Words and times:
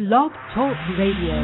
Blog 0.00 0.32
Talk 0.56 0.72
Radio. 0.96 1.36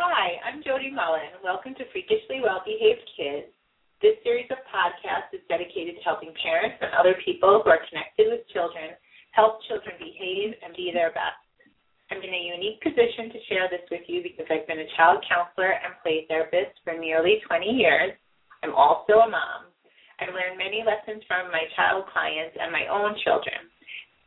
Hi, 0.00 0.40
I'm 0.40 0.64
Jody 0.64 0.88
Mullen. 0.88 1.36
Welcome 1.44 1.76
to 1.76 1.84
Freakishly 1.92 2.40
Well 2.40 2.64
Behaved 2.64 3.04
Kids. 3.12 3.52
This 4.00 4.16
series 4.24 4.48
of 4.48 4.56
podcasts 4.72 5.36
is 5.36 5.44
dedicated 5.52 6.00
to 6.00 6.02
helping 6.08 6.32
parents 6.40 6.80
and 6.80 6.96
other 6.96 7.12
people 7.28 7.60
who 7.60 7.68
are 7.68 7.84
connected 7.92 8.32
with 8.32 8.48
children 8.56 8.96
help 9.36 9.60
children 9.68 10.00
behave 10.00 10.56
and 10.64 10.72
be 10.72 10.88
their 10.96 11.12
best. 11.12 11.44
I'm 12.08 12.24
in 12.24 12.32
a 12.32 12.48
unique 12.56 12.80
position 12.80 13.28
to 13.36 13.46
share 13.52 13.68
this 13.68 13.84
with 13.92 14.08
you 14.08 14.24
because 14.24 14.48
I've 14.48 14.64
been 14.64 14.80
a 14.80 14.94
child 14.96 15.20
counselor 15.28 15.76
and 15.76 15.92
play 16.00 16.24
therapist 16.24 16.80
for 16.88 16.96
nearly 16.96 17.44
20 17.44 17.68
years. 17.68 18.16
I'm 18.64 18.72
also 18.72 19.20
a 19.20 19.28
mom. 19.28 19.68
I've 20.24 20.32
learned 20.32 20.56
many 20.56 20.80
lessons 20.80 21.20
from 21.28 21.52
my 21.52 21.68
child 21.76 22.08
clients 22.08 22.56
and 22.56 22.72
my 22.72 22.88
own 22.88 23.12
children. 23.20 23.68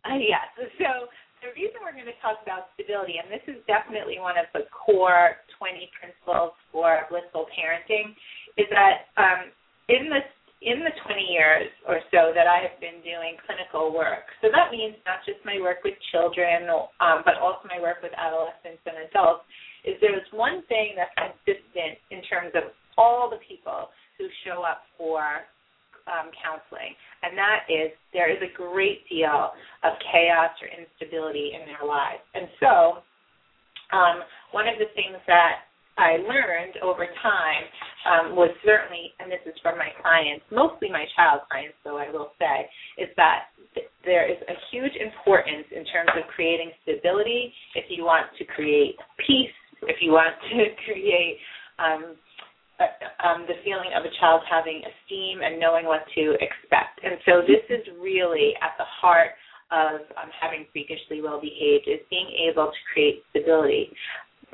uh, 0.09 0.21
yes. 0.21 0.45
So 0.77 1.09
the 1.41 1.53
reason 1.53 1.81
we're 1.81 1.97
going 1.97 2.09
to 2.09 2.21
talk 2.21 2.41
about 2.45 2.73
stability, 2.77 3.17
and 3.21 3.29
this 3.29 3.43
is 3.49 3.61
definitely 3.65 4.21
one 4.21 4.37
of 4.37 4.45
the 4.53 4.69
core 4.69 5.41
20 5.57 5.89
principles 5.97 6.53
for 6.69 7.05
blissful 7.09 7.49
parenting, 7.53 8.13
is 8.57 8.69
that 8.69 9.09
um, 9.17 9.49
in 9.89 10.09
the 10.09 10.21
in 10.65 10.81
the 10.81 10.89
20 11.05 11.21
years 11.29 11.69
or 11.85 12.01
so 12.09 12.33
that 12.33 12.49
I 12.49 12.57
have 12.65 12.73
been 12.81 12.97
doing 13.05 13.37
clinical 13.45 13.93
work, 13.93 14.25
so 14.41 14.49
that 14.49 14.73
means 14.73 14.97
not 15.05 15.21
just 15.21 15.37
my 15.45 15.61
work 15.61 15.85
with 15.85 15.93
children, 16.09 16.65
um, 16.97 17.21
but 17.21 17.37
also 17.37 17.69
my 17.69 17.77
work 17.77 18.01
with 18.01 18.15
adolescents 18.17 18.81
and 18.89 19.05
adults, 19.05 19.45
is 19.85 19.93
there's 20.01 20.25
one 20.33 20.65
thing 20.65 20.97
that's 20.97 21.13
consistent 21.13 22.01
in 22.09 22.25
terms 22.25 22.55
of 22.57 22.73
all 22.97 23.29
the 23.29 23.37
people 23.45 23.93
who 24.17 24.25
show 24.41 24.65
up 24.65 24.89
for 24.97 25.45
um, 26.07 26.29
counseling, 26.37 26.93
and 27.23 27.37
that 27.37 27.65
is 27.69 27.89
there 28.13 28.29
is 28.29 28.41
a 28.41 28.51
great 28.53 29.07
deal 29.09 29.51
of 29.83 29.91
chaos 30.11 30.53
or 30.61 30.69
instability 30.69 31.53
in 31.57 31.65
their 31.65 31.87
lives. 31.87 32.21
And 32.33 32.47
so, 32.59 33.01
um, 33.93 34.21
one 34.51 34.67
of 34.67 34.77
the 34.77 34.89
things 34.93 35.17
that 35.27 35.65
I 35.97 36.19
learned 36.27 36.75
over 36.83 37.07
time 37.23 37.63
um, 38.03 38.35
was 38.35 38.51
certainly, 38.65 39.15
and 39.19 39.31
this 39.31 39.39
is 39.47 39.55
from 39.63 39.77
my 39.77 39.89
clients, 40.03 40.43
mostly 40.51 40.91
my 40.91 41.05
child 41.15 41.47
clients, 41.49 41.79
though 41.83 41.97
I 41.97 42.11
will 42.11 42.31
say, 42.37 42.67
is 42.99 43.09
that 43.15 43.55
th- 43.73 43.87
there 44.03 44.29
is 44.29 44.37
a 44.47 44.55
huge 44.71 44.91
importance 44.99 45.65
in 45.71 45.87
terms 45.87 46.11
of 46.19 46.27
creating 46.35 46.71
stability 46.83 47.53
if 47.75 47.85
you 47.87 48.03
want 48.03 48.27
to 48.37 48.43
create 48.43 48.99
peace, 49.25 49.55
if 49.87 49.97
you 50.01 50.11
want 50.11 50.35
to 50.51 50.57
create 50.85 51.39
um, 51.79 52.15
uh, 52.79 52.91
um, 53.23 53.45
the 53.47 53.55
feeling 53.63 53.95
of 53.95 54.03
a 54.03 54.11
child 54.19 54.41
having 54.49 54.83
esteem 54.83 55.41
and 55.41 55.59
knowing 55.59 55.85
what 55.85 56.03
to 56.15 56.35
expect. 56.43 56.99
And 57.03 57.17
so 57.25 57.41
this 57.47 57.63
is 57.71 57.83
really 58.01 58.53
at 58.61 58.75
the 58.77 58.87
heart 58.87 59.31
of 59.71 60.05
um, 60.19 60.29
having 60.29 60.67
freakishly 60.71 61.21
well 61.21 61.41
behaved 61.41 61.87
is 61.87 62.03
being 62.09 62.29
able 62.49 62.69
to 62.69 62.81
create 62.93 63.23
stability. 63.31 63.89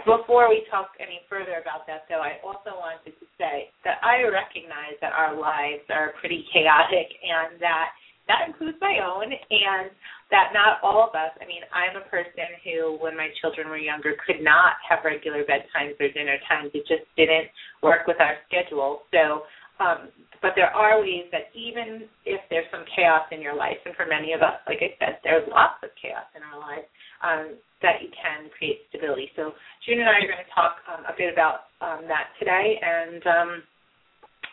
Before 0.07 0.49
we 0.49 0.65
talk 0.71 0.95
any 0.97 1.21
further 1.29 1.61
about 1.61 1.85
that, 1.85 2.07
though, 2.09 2.23
I 2.23 2.39
also 2.41 2.73
wanted 2.79 3.11
to 3.11 3.25
say 3.37 3.69
that 3.83 3.99
I 4.01 4.23
recognize 4.23 4.97
that 5.03 5.11
our 5.13 5.37
lives 5.37 5.83
are 5.91 6.15
pretty 6.17 6.47
chaotic 6.49 7.11
and 7.21 7.59
that 7.61 7.91
that 8.31 8.47
includes 8.47 8.79
my 8.79 9.03
own, 9.03 9.27
and 9.27 9.91
that 10.31 10.55
not 10.55 10.79
all 10.79 11.03
of 11.03 11.11
us, 11.11 11.35
I 11.43 11.45
mean, 11.45 11.67
I'm 11.75 11.99
a 11.99 12.07
person 12.07 12.47
who, 12.63 12.95
when 13.03 13.19
my 13.19 13.27
children 13.43 13.67
were 13.67 13.81
younger, 13.81 14.15
could 14.23 14.39
not 14.39 14.79
have 14.87 15.03
regular 15.03 15.43
bedtimes 15.43 15.99
or 15.99 16.07
dinner 16.15 16.39
times. 16.47 16.71
It 16.71 16.87
just 16.87 17.03
didn't 17.19 17.51
work 17.83 18.07
with 18.07 18.23
our 18.23 18.39
schedule. 18.47 19.03
So, 19.11 19.43
um, 19.83 20.07
but 20.39 20.55
there 20.55 20.71
are 20.71 21.03
ways 21.03 21.27
that 21.35 21.51
even 21.51 22.07
if 22.23 22.39
there's 22.47 22.69
some 22.71 22.87
chaos 22.95 23.27
in 23.35 23.43
your 23.43 23.53
life, 23.53 23.77
and 23.83 23.93
for 23.99 24.07
many 24.07 24.31
of 24.31 24.39
us, 24.39 24.63
like 24.63 24.79
I 24.79 24.95
said, 24.95 25.19
there's 25.27 25.43
lots 25.51 25.83
of 25.83 25.91
chaos 25.99 26.25
in 26.31 26.41
our 26.41 26.55
lives, 26.55 26.87
um, 27.19 27.59
that 27.83 27.99
you 27.99 28.09
can 28.15 28.47
create 28.55 28.87
stability. 28.89 29.29
So 29.35 29.51
June 29.83 29.99
and 29.99 30.07
I 30.07 30.23
are 30.23 30.29
going 30.31 30.45
to 30.45 30.53
talk 30.55 30.79
um, 30.87 31.03
a 31.03 31.13
bit 31.17 31.33
about 31.33 31.67
um, 31.83 32.07
that 32.07 32.31
today, 32.39 32.79
and 32.79 33.21
um, 33.27 33.51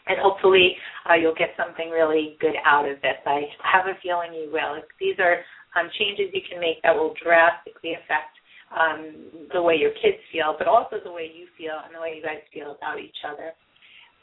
and 0.09 0.19
hopefully 0.19 0.77
uh, 1.09 1.15
you'll 1.15 1.37
get 1.37 1.53
something 1.57 1.91
really 1.91 2.37
good 2.41 2.57
out 2.65 2.89
of 2.89 3.01
this. 3.01 3.21
I 3.27 3.45
have 3.63 3.87
a 3.87 3.95
feeling 4.03 4.33
you 4.33 4.51
will. 4.53 4.81
These 4.99 5.17
are 5.21 5.45
um, 5.77 5.91
changes 5.99 6.33
you 6.33 6.41
can 6.49 6.61
make 6.61 6.81
that 6.83 6.97
will 6.97 7.15
drastically 7.23 7.93
affect 7.93 8.33
um, 8.73 9.49
the 9.53 9.63
way 9.63 9.77
your 9.77 9.93
kids 10.01 10.21
feel, 10.33 10.57
but 10.57 10.67
also 10.67 10.97
the 11.03 11.13
way 11.13 11.29
you 11.29 11.47
feel 11.57 11.77
and 11.85 11.95
the 11.95 12.01
way 12.01 12.17
you 12.17 12.23
guys 12.23 12.45
feel 12.53 12.77
about 12.77 13.01
each 13.01 13.21
other. 13.25 13.53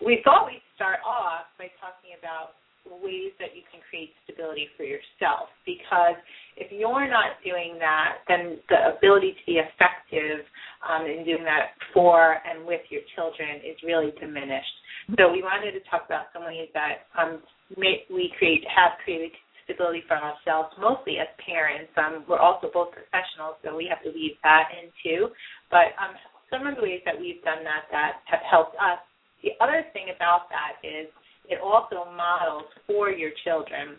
We 0.04 0.22
thought 0.26 0.46
we'd 0.46 0.66
start 0.76 1.00
off 1.06 1.48
by 1.58 1.72
talking 1.80 2.18
about 2.20 2.60
ways 2.90 3.34
that 3.40 3.58
you 3.58 3.66
can 3.72 3.82
create 3.90 4.14
stability 4.24 4.70
for 4.78 4.84
yourself 4.84 5.50
because 5.66 6.16
if 6.56 6.72
you're 6.72 7.10
not 7.10 7.42
doing 7.44 7.76
that, 7.80 8.24
then 8.28 8.62
the 8.70 8.96
ability 8.98 9.34
to 9.34 9.44
be 9.46 9.58
effective 9.60 10.46
um, 10.86 11.06
in 11.06 11.26
doing 11.26 11.44
that 11.44 11.76
for 11.94 12.38
and 12.46 12.66
with 12.66 12.82
your 12.90 13.02
children 13.16 13.60
is 13.66 13.76
really 13.84 14.14
diminished. 14.20 14.76
So 15.18 15.30
we 15.30 15.42
wanted 15.42 15.74
to 15.78 15.82
talk 15.90 16.06
about 16.06 16.34
some 16.34 16.46
ways 16.46 16.70
that 16.74 17.10
um, 17.14 17.42
we 17.78 18.34
create 18.38 18.66
have 18.70 18.98
created 19.04 19.32
stability 19.66 20.06
for 20.08 20.18
ourselves, 20.18 20.70
mostly 20.78 21.18
as 21.18 21.30
parents. 21.42 21.90
Um, 21.98 22.26
we're 22.30 22.42
also 22.42 22.70
both 22.70 22.94
professionals, 22.94 23.58
so 23.66 23.74
we 23.76 23.90
have 23.90 24.02
to 24.06 24.14
weave 24.14 24.38
that 24.46 24.70
in 24.74 24.90
too. 25.02 25.34
But 25.70 25.94
um, 25.98 26.14
some 26.50 26.66
of 26.66 26.78
the 26.78 26.82
ways 26.82 27.02
that 27.06 27.18
we've 27.18 27.42
done 27.42 27.66
that 27.66 27.90
that 27.92 28.22
have 28.30 28.46
helped 28.46 28.78
us. 28.78 29.02
The 29.44 29.54
other 29.62 29.86
thing 29.94 30.14
about 30.16 30.50
that 30.50 30.82
is 30.82 31.10
it 31.50 31.60
also 31.62 32.10
models 32.16 32.70
for 32.88 33.10
your 33.10 33.32
children 33.44 33.98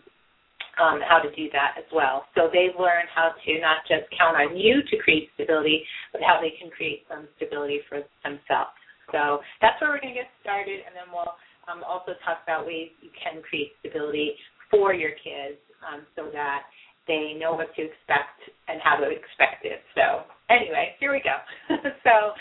um, 0.77 1.01
how 1.01 1.17
to 1.17 1.29
do 1.33 1.49
that 1.53 1.73
as 1.77 1.85
well. 1.89 2.25
So 2.35 2.49
they 2.53 2.69
learn 2.77 3.09
how 3.09 3.33
to 3.33 3.51
not 3.59 3.81
just 3.89 4.05
count 4.13 4.37
on 4.37 4.55
you 4.55 4.81
to 4.85 4.95
create 5.01 5.29
stability, 5.33 5.83
but 6.13 6.21
how 6.21 6.39
they 6.39 6.53
can 6.53 6.69
create 6.69 7.03
some 7.09 7.27
stability 7.37 7.81
for 7.89 8.05
themselves. 8.21 8.77
So 9.11 9.41
that's 9.61 9.79
where 9.81 9.89
we're 9.89 10.03
going 10.03 10.13
to 10.13 10.21
get 10.21 10.29
started, 10.41 10.85
and 10.85 10.93
then 10.93 11.09
we'll 11.09 11.33
um, 11.65 11.81
also 11.81 12.13
talk 12.21 12.43
about 12.43 12.67
ways 12.67 12.93
you 13.01 13.09
can 13.15 13.41
create 13.41 13.73
stability 13.81 14.35
for 14.69 14.93
your 14.93 15.11
kids 15.17 15.57
um, 15.81 16.05
so 16.15 16.29
that 16.33 16.67
they 17.07 17.33
know 17.39 17.55
what 17.55 17.73
to 17.75 17.81
expect 17.81 18.37
and 18.67 18.83
how 18.83 18.99
to 18.99 19.07
expect 19.07 19.63
it. 19.63 19.79
So 19.95 20.27
anyway, 20.51 20.93
here 20.99 21.11
we 21.11 21.23
go. 21.23 21.39
so 22.03 22.35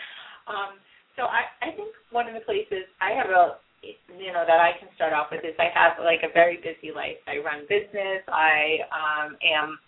um, 0.50 0.82
so 1.14 1.25
I, 1.25 1.49
I 1.62 1.70
think 1.73 1.91
one 2.11 2.29
of 2.29 2.35
the 2.35 2.44
places 2.44 2.85
I 3.00 3.17
have 3.17 3.31
a 3.31 3.62
you 4.19 4.33
know 4.33 4.44
that 4.47 4.61
I 4.61 4.73
can 4.79 4.88
start 4.94 5.12
off 5.12 5.29
with 5.31 5.44
is 5.44 5.55
I 5.59 5.71
have 5.75 6.03
like 6.03 6.23
a 6.23 6.33
very 6.33 6.56
busy 6.56 6.94
life. 6.94 7.21
I 7.27 7.38
run 7.38 7.69
business. 7.69 8.25
I 8.29 8.83
um, 8.91 9.37
am 9.44 9.79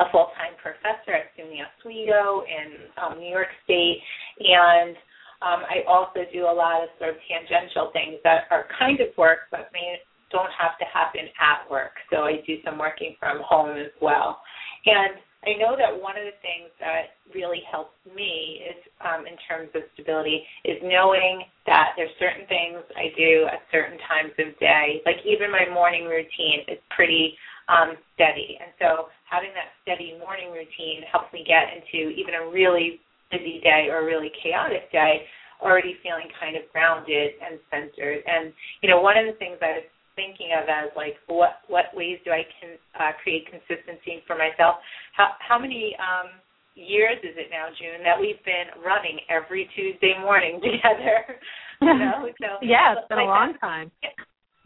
a 0.00 0.10
full 0.10 0.32
time 0.36 0.56
professor 0.60 1.12
at 1.12 1.32
SUNY 1.36 1.60
Oswego 1.64 2.44
in 2.46 2.88
um, 2.96 3.18
New 3.18 3.28
York 3.28 3.52
State, 3.64 4.00
and 4.40 4.96
um, 5.42 5.64
I 5.68 5.84
also 5.88 6.24
do 6.32 6.44
a 6.44 6.52
lot 6.52 6.82
of 6.82 6.88
sort 6.98 7.10
of 7.10 7.20
tangential 7.28 7.90
things 7.92 8.20
that 8.24 8.44
are 8.50 8.66
kind 8.78 9.00
of 9.00 9.08
work, 9.16 9.50
but 9.50 9.70
may 9.72 9.96
don't 10.30 10.52
have 10.54 10.78
to 10.78 10.86
happen 10.86 11.26
at 11.42 11.68
work. 11.68 11.98
So 12.10 12.22
I 12.22 12.38
do 12.46 12.56
some 12.64 12.78
working 12.78 13.16
from 13.18 13.42
home 13.42 13.76
as 13.76 13.90
well, 14.00 14.40
and 14.86 15.18
I 15.40 15.56
know 15.56 15.72
that 15.72 15.88
one 15.88 16.20
of 16.20 16.24
the 16.28 16.36
things 16.44 16.68
that 16.84 17.16
really 17.32 17.64
helps 17.64 17.96
me 18.04 18.60
is 18.60 18.76
um, 19.00 19.24
in 19.24 19.40
terms 19.48 19.72
of 19.72 19.88
stability 19.96 20.44
is 20.68 20.76
knowing 20.84 21.48
that 21.64 21.96
there's 21.96 22.12
certain 22.20 22.44
things 22.44 22.84
I 22.92 23.08
do 23.16 23.48
at 23.48 23.64
certain 23.72 23.96
times 24.04 24.36
of 24.36 24.52
day. 24.60 25.00
Like 25.08 25.16
even 25.24 25.48
my 25.48 25.64
morning 25.72 26.04
routine 26.04 26.68
is 26.68 26.76
pretty 26.92 27.32
um, 27.72 27.96
steady, 28.14 28.60
and 28.60 28.68
so 28.76 29.08
having 29.24 29.54
that 29.56 29.72
steady 29.80 30.18
morning 30.20 30.52
routine 30.52 31.08
helps 31.08 31.32
me 31.32 31.40
get 31.46 31.72
into 31.72 32.12
even 32.12 32.34
a 32.36 32.50
really 32.50 33.00
busy 33.30 33.64
day 33.64 33.88
or 33.88 34.02
a 34.02 34.04
really 34.04 34.28
chaotic 34.42 34.90
day 34.92 35.24
already 35.62 35.96
feeling 36.02 36.28
kind 36.40 36.56
of 36.56 36.64
grounded 36.72 37.36
and 37.40 37.60
centered. 37.70 38.20
And 38.26 38.52
you 38.82 38.88
know, 38.88 39.00
one 39.00 39.16
of 39.16 39.24
the 39.24 39.36
things 39.38 39.56
I 39.60 39.84
thinking 40.20 40.52
of 40.52 40.68
as 40.68 40.92
like 40.92 41.16
what 41.32 41.64
what 41.72 41.88
ways 41.96 42.20
do 42.28 42.30
I 42.36 42.44
can 42.60 42.76
uh, 43.00 43.16
create 43.24 43.48
consistency 43.48 44.20
for 44.28 44.36
myself? 44.36 44.84
How 45.16 45.32
how 45.40 45.56
many 45.56 45.96
um, 45.96 46.36
years 46.76 47.16
is 47.24 47.32
it 47.40 47.48
now, 47.48 47.72
June, 47.72 48.04
that 48.04 48.20
we've 48.20 48.40
been 48.44 48.68
running 48.84 49.24
every 49.32 49.64
Tuesday 49.72 50.12
morning 50.20 50.60
together? 50.64 51.40
you 51.80 51.96
know, 52.04 52.28
so 52.36 52.60
yeah, 52.60 53.00
it's 53.00 53.08
been 53.08 53.24
like 53.24 53.32
a 53.32 53.32
long 53.32 53.56
time. 53.56 53.88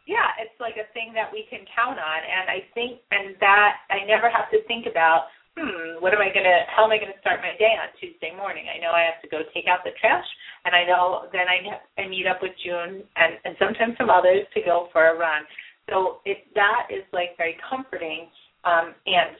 Yeah, 0.04 0.36
it's 0.36 0.58
like 0.60 0.76
a 0.76 0.84
thing 0.92 1.16
that 1.16 1.32
we 1.32 1.48
can 1.48 1.64
count 1.72 1.96
on, 1.96 2.20
and 2.20 2.52
I 2.52 2.60
think, 2.76 3.00
and 3.08 3.32
that 3.40 3.88
I 3.88 4.04
never 4.04 4.28
have 4.28 4.52
to 4.52 4.60
think 4.68 4.84
about 4.84 5.32
hmm, 5.56 6.02
what 6.02 6.14
am 6.14 6.20
I 6.20 6.30
gonna? 6.34 6.66
How 6.70 6.84
am 6.84 6.92
I 6.92 6.98
gonna 6.98 7.18
start 7.20 7.40
my 7.40 7.54
day 7.58 7.74
on 7.78 7.90
Tuesday 7.98 8.34
morning? 8.34 8.66
I 8.66 8.82
know 8.82 8.90
I 8.90 9.06
have 9.06 9.22
to 9.22 9.30
go 9.30 9.46
take 9.54 9.66
out 9.70 9.86
the 9.86 9.94
trash, 10.00 10.26
and 10.66 10.74
I 10.74 10.84
know 10.84 11.30
then 11.32 11.46
I 11.46 11.58
I 12.00 12.08
meet 12.08 12.26
up 12.26 12.42
with 12.42 12.52
June 12.62 13.02
and 13.16 13.32
and 13.44 13.54
sometimes 13.58 13.94
some 13.98 14.10
others 14.10 14.46
to 14.54 14.60
go 14.62 14.88
for 14.92 15.14
a 15.14 15.18
run. 15.18 15.46
So 15.90 16.20
it 16.24 16.46
that 16.54 16.90
is 16.90 17.06
like 17.12 17.38
very 17.38 17.56
comforting, 17.62 18.26
um, 18.64 18.94
and 19.06 19.38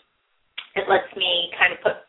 it 0.77 0.87
lets 0.89 1.11
me 1.17 1.51
kind 1.59 1.75
of 1.75 1.83
put 1.83 2.07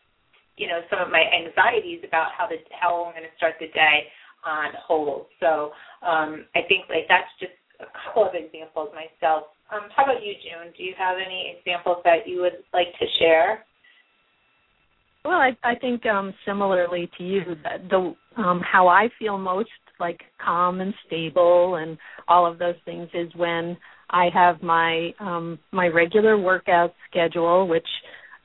you 0.56 0.68
know 0.68 0.80
some 0.90 1.02
of 1.02 1.10
my 1.10 1.26
anxieties 1.26 2.06
about 2.06 2.30
how 2.36 2.46
the 2.46 2.62
how 2.70 3.10
I'm 3.10 3.12
going 3.12 3.26
to 3.26 3.36
start 3.36 3.58
the 3.58 3.68
day 3.74 4.06
on 4.46 4.70
hold. 4.78 5.26
So 5.42 5.74
um, 6.06 6.46
I 6.54 6.62
think 6.70 6.86
like 6.88 7.10
that's 7.10 7.30
just 7.42 7.58
a 7.82 7.90
couple 7.90 8.24
of 8.24 8.38
examples 8.38 8.94
myself. 8.94 9.50
Um, 9.68 9.90
how 9.90 10.06
about 10.06 10.22
you, 10.22 10.32
June? 10.38 10.70
Do 10.78 10.84
you 10.86 10.94
have 10.96 11.18
any 11.18 11.58
examples 11.58 11.98
that 12.06 12.22
you 12.28 12.40
would 12.40 12.62
like 12.72 12.94
to 13.02 13.06
share? 13.18 13.66
Well, 15.26 15.38
I, 15.38 15.56
I 15.64 15.74
think 15.74 16.06
um, 16.06 16.32
similarly 16.46 17.10
to 17.18 17.24
you, 17.24 17.40
that 17.64 17.88
the 17.90 18.14
um, 18.40 18.60
how 18.60 18.86
I 18.86 19.08
feel 19.18 19.38
most 19.38 19.70
like 19.98 20.20
calm 20.44 20.80
and 20.80 20.94
stable 21.06 21.76
and 21.76 21.98
all 22.28 22.46
of 22.46 22.58
those 22.58 22.76
things 22.84 23.08
is 23.12 23.28
when 23.34 23.76
I 24.10 24.28
have 24.32 24.62
my 24.62 25.10
um, 25.18 25.58
my 25.72 25.88
regular 25.88 26.38
workout 26.38 26.94
schedule, 27.10 27.66
which 27.66 27.86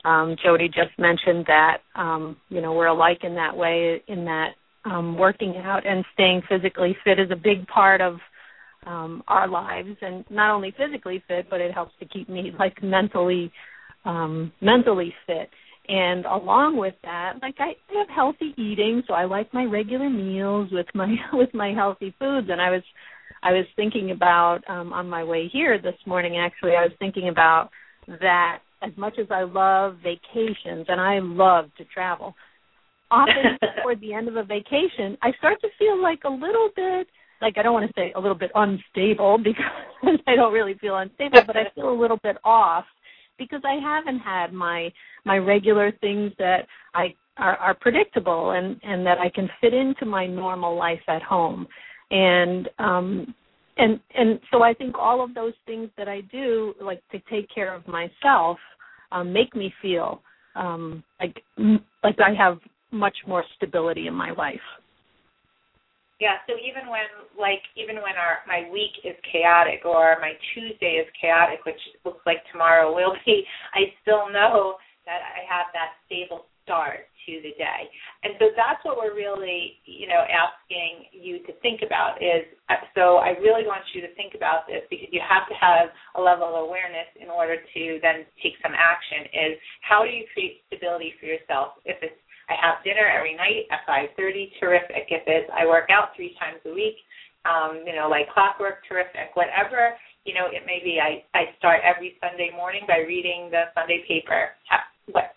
um, 0.04 0.34
Jody 0.44 0.66
just 0.66 0.98
mentioned 0.98 1.44
that 1.46 1.78
um, 1.94 2.36
you 2.48 2.60
know 2.60 2.72
we're 2.72 2.86
alike 2.86 3.20
in 3.22 3.36
that 3.36 3.56
way. 3.56 4.02
In 4.08 4.24
that 4.24 4.48
um, 4.84 5.16
working 5.16 5.54
out 5.58 5.86
and 5.86 6.04
staying 6.14 6.42
physically 6.48 6.96
fit 7.04 7.20
is 7.20 7.30
a 7.30 7.36
big 7.36 7.64
part 7.68 8.00
of 8.00 8.16
um, 8.86 9.22
our 9.28 9.46
lives, 9.46 9.96
and 10.00 10.24
not 10.30 10.52
only 10.52 10.74
physically 10.76 11.22
fit, 11.28 11.46
but 11.48 11.60
it 11.60 11.72
helps 11.72 11.92
to 12.00 12.06
keep 12.06 12.28
me 12.28 12.50
like 12.58 12.82
mentally 12.82 13.52
um, 14.04 14.50
mentally 14.60 15.14
fit. 15.28 15.48
And 15.88 16.24
along 16.26 16.76
with 16.76 16.94
that, 17.02 17.34
like 17.42 17.56
I 17.58 17.74
have 17.98 18.08
healthy 18.08 18.54
eating, 18.56 19.02
so 19.06 19.14
I 19.14 19.24
like 19.24 19.52
my 19.52 19.64
regular 19.64 20.08
meals 20.08 20.68
with 20.70 20.86
my 20.94 21.14
with 21.32 21.52
my 21.54 21.72
healthy 21.72 22.14
foods. 22.18 22.48
And 22.50 22.60
I 22.60 22.70
was 22.70 22.82
I 23.42 23.52
was 23.52 23.66
thinking 23.74 24.12
about 24.12 24.60
um 24.68 24.92
on 24.92 25.08
my 25.08 25.24
way 25.24 25.48
here 25.52 25.80
this 25.80 25.98
morning 26.06 26.38
actually, 26.38 26.72
I 26.72 26.82
was 26.82 26.92
thinking 26.98 27.28
about 27.28 27.70
that 28.06 28.60
as 28.82 28.92
much 28.96 29.14
as 29.18 29.26
I 29.30 29.42
love 29.42 29.96
vacations 30.02 30.86
and 30.88 31.00
I 31.00 31.18
love 31.20 31.66
to 31.78 31.84
travel, 31.86 32.34
often 33.10 33.58
toward 33.82 34.00
the 34.00 34.12
end 34.12 34.28
of 34.28 34.36
a 34.36 34.44
vacation, 34.44 35.16
I 35.22 35.32
start 35.38 35.60
to 35.60 35.68
feel 35.78 36.00
like 36.00 36.20
a 36.24 36.30
little 36.30 36.70
bit 36.74 37.08
like 37.40 37.58
I 37.58 37.62
don't 37.62 37.74
want 37.74 37.88
to 37.88 38.00
say 38.00 38.12
a 38.14 38.20
little 38.20 38.38
bit 38.38 38.52
unstable 38.54 39.38
because 39.44 40.20
I 40.26 40.36
don't 40.36 40.52
really 40.52 40.74
feel 40.74 40.96
unstable, 40.96 41.42
but 41.46 41.56
I 41.56 41.64
feel 41.74 41.90
a 41.90 42.00
little 42.00 42.18
bit 42.22 42.36
off 42.44 42.84
because 43.50 43.62
I 43.64 43.74
haven't 43.74 44.20
had 44.20 44.52
my 44.52 44.92
my 45.24 45.38
regular 45.38 45.92
things 46.00 46.32
that 46.38 46.66
I 46.94 47.14
are, 47.36 47.56
are 47.56 47.74
predictable 47.74 48.52
and 48.52 48.78
and 48.82 49.06
that 49.06 49.18
I 49.18 49.28
can 49.30 49.48
fit 49.60 49.74
into 49.74 50.04
my 50.06 50.26
normal 50.26 50.76
life 50.76 51.00
at 51.08 51.22
home. 51.22 51.66
And 52.10 52.68
um 52.78 53.34
and 53.78 54.00
and 54.14 54.40
so 54.50 54.62
I 54.62 54.74
think 54.74 54.96
all 54.98 55.22
of 55.22 55.34
those 55.34 55.54
things 55.66 55.88
that 55.96 56.08
I 56.08 56.20
do 56.22 56.74
like 56.80 57.02
to 57.12 57.18
take 57.30 57.48
care 57.54 57.74
of 57.74 57.86
myself 57.86 58.58
um 59.10 59.32
make 59.32 59.54
me 59.56 59.72
feel 59.80 60.22
um 60.54 61.02
like 61.20 61.42
like 62.04 62.18
I 62.20 62.34
have 62.36 62.58
much 62.90 63.16
more 63.26 63.44
stability 63.56 64.06
in 64.06 64.14
my 64.14 64.30
life. 64.32 64.60
Yeah, 66.20 66.38
so 66.46 66.54
even 66.54 66.88
when 66.88 67.08
like 67.38 67.62
even 67.74 67.96
when 67.96 68.14
our 68.14 68.46
my 68.46 68.68
week 68.70 68.94
is 69.02 69.16
chaotic 69.26 69.84
or 69.84 70.18
my 70.20 70.32
Tuesday 70.54 71.02
is 71.02 71.08
chaotic, 71.18 71.64
which 71.66 71.80
looks 72.04 72.22
like 72.26 72.42
tomorrow 72.52 72.94
will 72.94 73.14
be, 73.26 73.44
I 73.74 73.90
still 74.02 74.30
know 74.30 74.76
that 75.06 75.20
I 75.22 75.42
have 75.50 75.66
that 75.74 75.98
stable 76.06 76.46
start 76.62 77.10
to 77.26 77.32
the 77.42 77.54
day. 77.58 77.82
And 78.22 78.34
so 78.38 78.50
that's 78.54 78.82
what 78.86 78.98
we're 78.98 79.14
really, 79.14 79.78
you 79.86 80.06
know, 80.06 80.22
asking 80.26 81.10
you 81.10 81.42
to 81.46 81.52
think 81.62 81.82
about 81.82 82.22
is 82.22 82.46
uh, 82.70 82.82
so 82.94 83.18
I 83.18 83.34
really 83.42 83.66
want 83.66 83.82
you 83.94 84.00
to 84.02 84.10
think 84.14 84.34
about 84.34 84.66
this 84.66 84.82
because 84.90 85.10
you 85.10 85.22
have 85.22 85.46
to 85.50 85.56
have 85.58 85.90
a 86.14 86.20
level 86.22 86.46
of 86.54 86.66
awareness 86.66 87.06
in 87.18 87.30
order 87.30 87.58
to 87.58 87.82
then 88.02 88.26
take 88.42 88.54
some 88.62 88.74
action 88.74 89.26
is 89.34 89.54
how 89.82 90.02
do 90.02 90.10
you 90.10 90.26
create 90.34 90.62
stability 90.70 91.14
for 91.18 91.26
yourself 91.26 91.78
if 91.86 91.98
it's 92.02 92.18
I 92.52 92.60
have 92.60 92.84
dinner 92.84 93.08
every 93.08 93.32
night 93.32 93.64
at 93.72 93.86
5:30. 93.88 94.52
Terrific. 94.60 95.08
If 95.08 95.24
it's 95.26 95.48
I 95.56 95.64
work 95.64 95.88
out 95.88 96.14
three 96.14 96.36
times 96.36 96.60
a 96.66 96.72
week, 96.72 96.96
um, 97.48 97.82
you 97.86 97.96
know, 97.96 98.08
like 98.08 98.28
clockwork. 98.28 98.84
Terrific. 98.86 99.32
Whatever 99.34 99.96
you 100.24 100.34
know 100.34 100.46
it 100.52 100.66
may 100.66 100.80
be. 100.84 101.00
I 101.00 101.24
I 101.32 101.54
start 101.56 101.80
every 101.82 102.18
Sunday 102.20 102.50
morning 102.54 102.84
by 102.86 102.98
reading 103.08 103.48
the 103.50 103.72
Sunday 103.74 104.04
paper. 104.06 104.52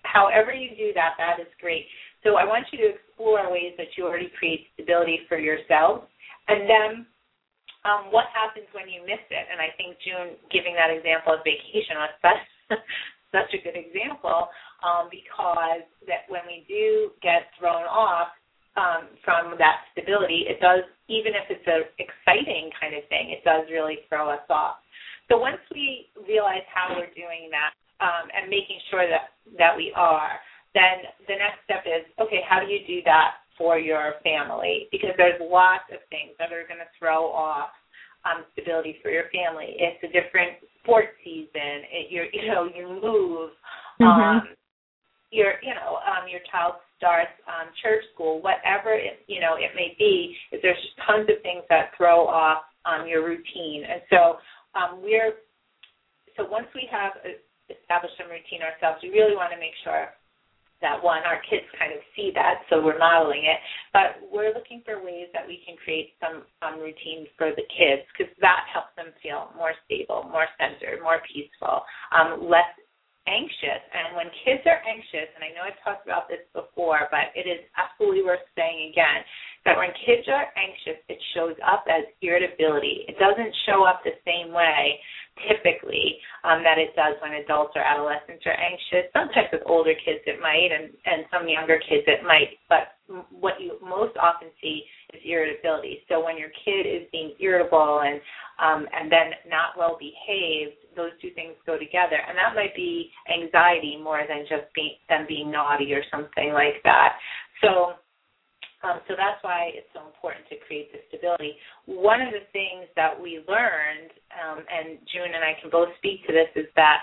However 0.03 0.53
you 0.53 0.75
do 0.75 0.93
that, 0.93 1.15
that 1.17 1.39
is 1.39 1.51
great. 1.59 1.87
So 2.23 2.35
I 2.35 2.45
want 2.45 2.65
you 2.71 2.79
to 2.79 2.95
explore 2.95 3.51
ways 3.51 3.73
that 3.77 3.97
you 3.97 4.05
already 4.05 4.31
create 4.39 4.67
stability 4.73 5.21
for 5.27 5.37
yourself, 5.37 6.07
and 6.47 6.69
then 6.69 7.05
um, 7.85 8.09
what 8.09 8.25
happens 8.33 8.65
when 8.73 8.89
you 8.89 9.05
miss 9.05 9.21
it? 9.29 9.45
And 9.51 9.61
I 9.61 9.69
think 9.77 9.95
June 10.01 10.35
giving 10.49 10.73
that 10.73 10.89
example 10.89 11.37
of 11.37 11.45
vacation 11.45 11.95
was 12.01 12.11
such 12.25 12.43
such 13.31 13.51
a 13.53 13.59
good 13.61 13.75
example 13.75 14.47
um, 14.85 15.09
because 15.09 15.81
that 16.05 16.29
when 16.29 16.45
we 16.45 16.61
do 16.69 17.09
get 17.25 17.49
thrown 17.57 17.89
off 17.89 18.29
um, 18.77 19.09
from 19.25 19.57
that 19.57 19.89
stability, 19.91 20.45
it 20.45 20.61
does, 20.61 20.85
even 21.09 21.33
if 21.33 21.49
it's 21.49 21.65
an 21.65 21.89
exciting 21.97 22.69
kind 22.77 22.93
of 22.93 23.01
thing, 23.09 23.33
it 23.33 23.41
does 23.41 23.65
really 23.73 24.05
throw 24.07 24.29
us 24.29 24.45
off. 24.49 24.77
So 25.31 25.41
once 25.41 25.57
we 25.73 26.05
realize 26.27 26.61
how 26.69 26.93
we're 26.93 27.09
doing 27.17 27.49
that 27.49 27.73
um, 27.97 28.29
and 28.29 28.45
making 28.45 28.77
sure 28.93 29.09
that, 29.09 29.33
that 29.57 29.73
we 29.73 29.89
are, 29.95 30.37
then 30.77 31.09
the 31.25 31.39
next 31.39 31.65
step 31.65 31.81
is 31.87 32.05
okay, 32.21 32.45
how 32.45 32.61
do 32.61 32.67
you 32.69 32.85
do 32.85 33.01
that 33.09 33.41
for 33.57 33.79
your 33.79 34.19
family? 34.21 34.85
Because 34.91 35.15
there's 35.17 35.39
lots 35.41 35.87
of 35.89 36.03
things 36.11 36.35
that 36.37 36.51
are 36.51 36.67
going 36.67 36.83
to 36.83 36.91
throw 36.99 37.31
off 37.31 37.71
um, 38.27 38.43
stability 38.53 38.99
for 39.01 39.09
your 39.09 39.31
family. 39.33 39.79
It's 39.79 40.03
a 40.03 40.11
different 40.11 40.61
sports 40.83 41.15
season. 41.23 41.87
It, 41.89 42.11
you're, 42.11 42.27
you 42.33 42.51
know, 42.51 42.69
you 42.69 42.99
move. 43.01 43.49
Mm-hmm. 44.01 44.03
Um, 44.05 44.43
your, 45.35 45.59
you 45.59 45.75
know, 45.75 45.99
um, 46.07 46.31
your 46.31 46.39
child 46.47 46.79
starts 46.95 47.35
um, 47.43 47.67
church 47.83 48.07
school, 48.15 48.39
whatever 48.39 48.95
it, 48.95 49.27
you 49.27 49.43
know 49.43 49.59
it 49.59 49.75
may 49.75 49.91
be. 49.99 50.31
If 50.55 50.63
there's 50.63 50.79
tons 51.03 51.27
of 51.27 51.43
things 51.43 51.67
that 51.67 51.91
throw 51.99 52.23
off 52.23 52.63
um, 52.87 53.03
your 53.03 53.27
routine, 53.27 53.83
and 53.83 53.99
so 54.07 54.39
um, 54.79 55.03
we're 55.03 55.43
so 56.39 56.47
once 56.47 56.71
we 56.71 56.87
have 56.87 57.19
established 57.67 58.15
some 58.15 58.31
routine 58.31 58.63
ourselves, 58.63 59.03
we 59.03 59.11
really 59.11 59.35
want 59.35 59.51
to 59.51 59.59
make 59.59 59.75
sure 59.83 60.15
that 60.83 60.99
one, 60.99 61.23
our 61.23 61.39
kids 61.49 61.63
kind 61.79 61.95
of 61.95 62.03
see 62.15 62.35
that, 62.35 62.67
so 62.69 62.83
we're 62.83 62.99
modeling 62.99 63.47
it. 63.47 63.59
But 63.95 64.19
we're 64.27 64.51
looking 64.51 64.83
for 64.83 64.99
ways 64.99 65.31
that 65.31 65.47
we 65.47 65.63
can 65.63 65.79
create 65.79 66.13
some 66.19 66.43
um, 66.61 66.83
routines 66.83 67.31
for 67.39 67.55
the 67.55 67.63
kids 67.71 68.03
because 68.11 68.29
that 68.43 68.67
helps 68.67 68.91
them 68.99 69.15
feel 69.23 69.55
more 69.55 69.71
stable, 69.87 70.27
more 70.27 70.45
centered, 70.59 70.99
more 71.01 71.23
peaceful, 71.25 71.87
um, 72.11 72.43
less 72.43 72.67
anxious. 73.27 73.81
And 73.93 74.15
when 74.15 74.29
kids 74.45 74.61
are 74.65 74.81
anxious, 74.85 75.29
and 75.33 75.43
I 75.43 75.49
know 75.53 75.65
I've 75.65 75.81
talked 75.83 76.05
about 76.05 76.29
this 76.29 76.45
before, 76.53 77.09
but 77.09 77.33
it 77.33 77.49
is 77.49 77.61
absolutely 77.77 78.23
worth 78.23 78.45
saying 78.55 78.93
again, 78.93 79.25
that 79.65 79.77
when 79.77 79.89
kids 80.05 80.29
are 80.29 80.53
anxious, 80.53 81.01
it 81.09 81.17
shows 81.33 81.57
up 81.65 81.89
as 81.89 82.05
irritability. 82.21 83.05
It 83.09 83.17
doesn't 83.17 83.53
show 83.65 83.83
up 83.83 84.05
the 84.05 84.13
same 84.21 84.53
way 84.53 85.01
typically 85.47 86.17
um, 86.43 86.63
that 86.63 86.77
it 86.77 86.95
does 86.95 87.15
when 87.21 87.33
adults 87.43 87.73
or 87.75 87.83
adolescents 87.83 88.43
are 88.45 88.55
anxious. 88.55 89.11
Sometimes 89.11 89.51
with 89.51 89.61
older 89.65 89.93
kids 89.93 90.23
it 90.25 90.39
might, 90.39 90.71
and, 90.71 90.91
and 91.05 91.25
some 91.31 91.47
younger 91.47 91.79
kids 91.79 92.07
it 92.07 92.23
might. 92.23 92.55
But 92.69 92.95
what 93.29 93.59
you 93.59 93.77
most 93.83 94.15
often 94.17 94.49
see 94.61 94.83
is 95.13 95.21
irritability. 95.25 96.01
So 96.07 96.23
when 96.23 96.37
your 96.37 96.49
kid 96.63 96.87
is 96.87 97.07
being 97.11 97.35
irritable 97.39 98.01
and 98.05 98.21
um, 98.55 98.87
and 98.87 99.11
then 99.11 99.35
not 99.51 99.75
well 99.77 99.99
behaved, 99.99 100.79
those 100.95 101.11
two 101.21 101.31
things 101.35 101.59
go 101.67 101.77
together, 101.77 102.15
and 102.15 102.39
that 102.39 102.55
might 102.55 102.73
be 102.73 103.11
anxiety 103.27 103.99
more 104.01 104.23
than 104.23 104.47
just 104.47 104.71
being 104.73 104.95
them 105.09 105.25
being 105.27 105.51
naughty 105.51 105.91
or 105.93 106.03
something 106.11 106.53
like 106.53 106.79
that. 106.83 107.19
So. 107.61 107.99
Um, 108.85 109.01
so 109.09 109.17
that's 109.17 109.41
why 109.41 109.73
it's 109.73 109.89
so 109.97 110.05
important 110.05 110.45
to 110.53 110.61
create 110.69 110.93
the 110.93 111.01
stability. 111.09 111.57
One 111.89 112.21
of 112.21 112.29
the 112.29 112.45
things 112.53 112.85
that 112.93 113.17
we 113.17 113.41
learned, 113.49 114.13
um, 114.37 114.61
and 114.61 115.01
June 115.09 115.33
and 115.33 115.41
I 115.41 115.57
can 115.57 115.73
both 115.73 115.89
speak 115.97 116.21
to 116.29 116.31
this, 116.31 116.53
is 116.53 116.69
that 116.77 117.01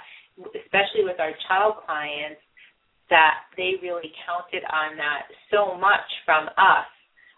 especially 0.55 1.03
with 1.03 1.19
our 1.19 1.35
child 1.51 1.83
clients, 1.83 2.41
that 3.11 3.51
they 3.59 3.75
really 3.83 4.15
counted 4.25 4.63
on 4.71 4.97
that 4.97 5.27
so 5.51 5.77
much 5.77 6.07
from 6.25 6.47
us 6.55 6.89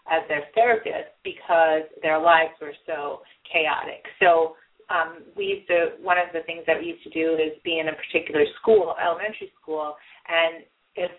as 0.07 0.21
their 0.29 0.45
therapists 0.53 1.11
because 1.25 1.89
their 2.05 2.21
lives 2.21 2.53
were 2.61 2.77
so 2.85 3.25
chaotic. 3.49 4.05
So 4.21 4.55
um, 4.93 5.25
we 5.35 5.57
used 5.57 5.67
to 5.67 5.97
one 5.99 6.17
of 6.17 6.29
the 6.31 6.45
things 6.45 6.63
that 6.67 6.79
we 6.79 6.93
used 6.93 7.03
to 7.03 7.09
do 7.09 7.33
is 7.33 7.57
be 7.65 7.79
in 7.79 7.89
a 7.89 7.97
particular 7.97 8.45
school, 8.61 8.93
elementary 9.01 9.51
school, 9.59 9.97
and 10.29 10.63
if 10.95 11.11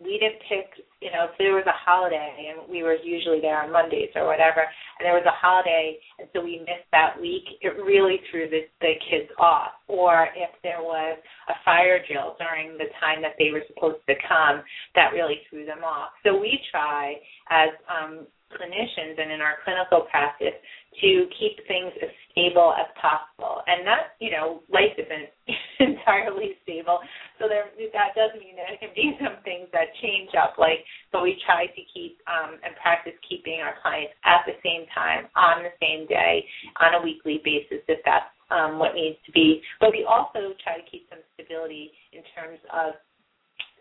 we 0.00 0.18
didn't 0.18 0.40
pick, 0.48 0.80
you 1.00 1.12
know, 1.12 1.28
if 1.28 1.36
there 1.36 1.52
was 1.52 1.68
a 1.68 1.76
holiday 1.76 2.48
and 2.48 2.64
we 2.70 2.82
were 2.82 2.96
usually 2.96 3.40
there 3.40 3.60
on 3.60 3.70
Mondays 3.70 4.08
or 4.16 4.24
whatever, 4.24 4.64
and 4.64 5.04
there 5.04 5.12
was 5.12 5.28
a 5.28 5.36
holiday 5.36 6.00
and 6.18 6.28
so 6.32 6.42
we 6.42 6.58
missed 6.60 6.88
that 6.92 7.20
week, 7.20 7.44
it 7.60 7.76
really 7.76 8.16
threw 8.30 8.48
the, 8.48 8.64
the 8.80 8.94
kids 9.08 9.28
off. 9.38 9.76
Or 9.88 10.28
if 10.34 10.50
there 10.62 10.80
was 10.80 11.18
a 11.48 11.54
fire 11.64 12.00
drill 12.08 12.36
during 12.40 12.78
the 12.78 12.88
time 12.98 13.20
that 13.22 13.36
they 13.38 13.52
were 13.52 13.62
supposed 13.68 14.00
to 14.08 14.16
come, 14.26 14.64
that 14.96 15.12
really 15.12 15.44
threw 15.48 15.66
them 15.66 15.84
off. 15.84 16.16
So 16.24 16.38
we 16.38 16.58
try 16.72 17.20
as 17.50 17.70
um, 17.86 18.26
clinicians 18.56 19.20
and 19.20 19.30
in 19.30 19.40
our 19.40 19.62
clinical 19.64 20.08
practice 20.10 20.56
to 20.98 21.30
keep 21.38 21.54
things 21.70 21.94
as 22.02 22.10
stable 22.32 22.74
as 22.74 22.90
possible. 22.98 23.62
And 23.66 23.86
that, 23.86 24.18
you 24.18 24.30
know, 24.30 24.62
life 24.66 24.92
isn't 24.98 25.30
entirely 25.78 26.58
stable. 26.62 26.98
So 27.38 27.46
there 27.46 27.70
that 27.94 28.10
does 28.18 28.34
mean 28.34 28.58
there 28.58 28.74
can 28.82 28.90
be 28.94 29.14
some 29.22 29.38
things 29.44 29.70
that 29.72 29.94
change 30.02 30.34
up 30.34 30.58
like 30.58 30.82
but 31.12 31.22
we 31.22 31.38
try 31.46 31.66
to 31.66 31.82
keep 31.94 32.18
um 32.26 32.58
and 32.62 32.74
practice 32.82 33.14
keeping 33.22 33.62
our 33.62 33.74
clients 33.80 34.14
at 34.24 34.42
the 34.46 34.58
same 34.66 34.86
time, 34.94 35.30
on 35.36 35.62
the 35.62 35.74
same 35.80 36.06
day, 36.06 36.44
on 36.82 36.98
a 36.98 37.00
weekly 37.02 37.40
basis 37.44 37.82
if 37.88 38.00
that's 38.04 38.28
um, 38.50 38.78
what 38.78 38.94
needs 38.94 39.16
to 39.26 39.32
be. 39.32 39.62
But 39.78 39.92
we 39.92 40.04
also 40.04 40.54
try 40.62 40.76
to 40.76 40.86
keep 40.90 41.06
some 41.08 41.22
stability 41.34 41.92
in 42.12 42.22
terms 42.34 42.58
of 42.74 42.98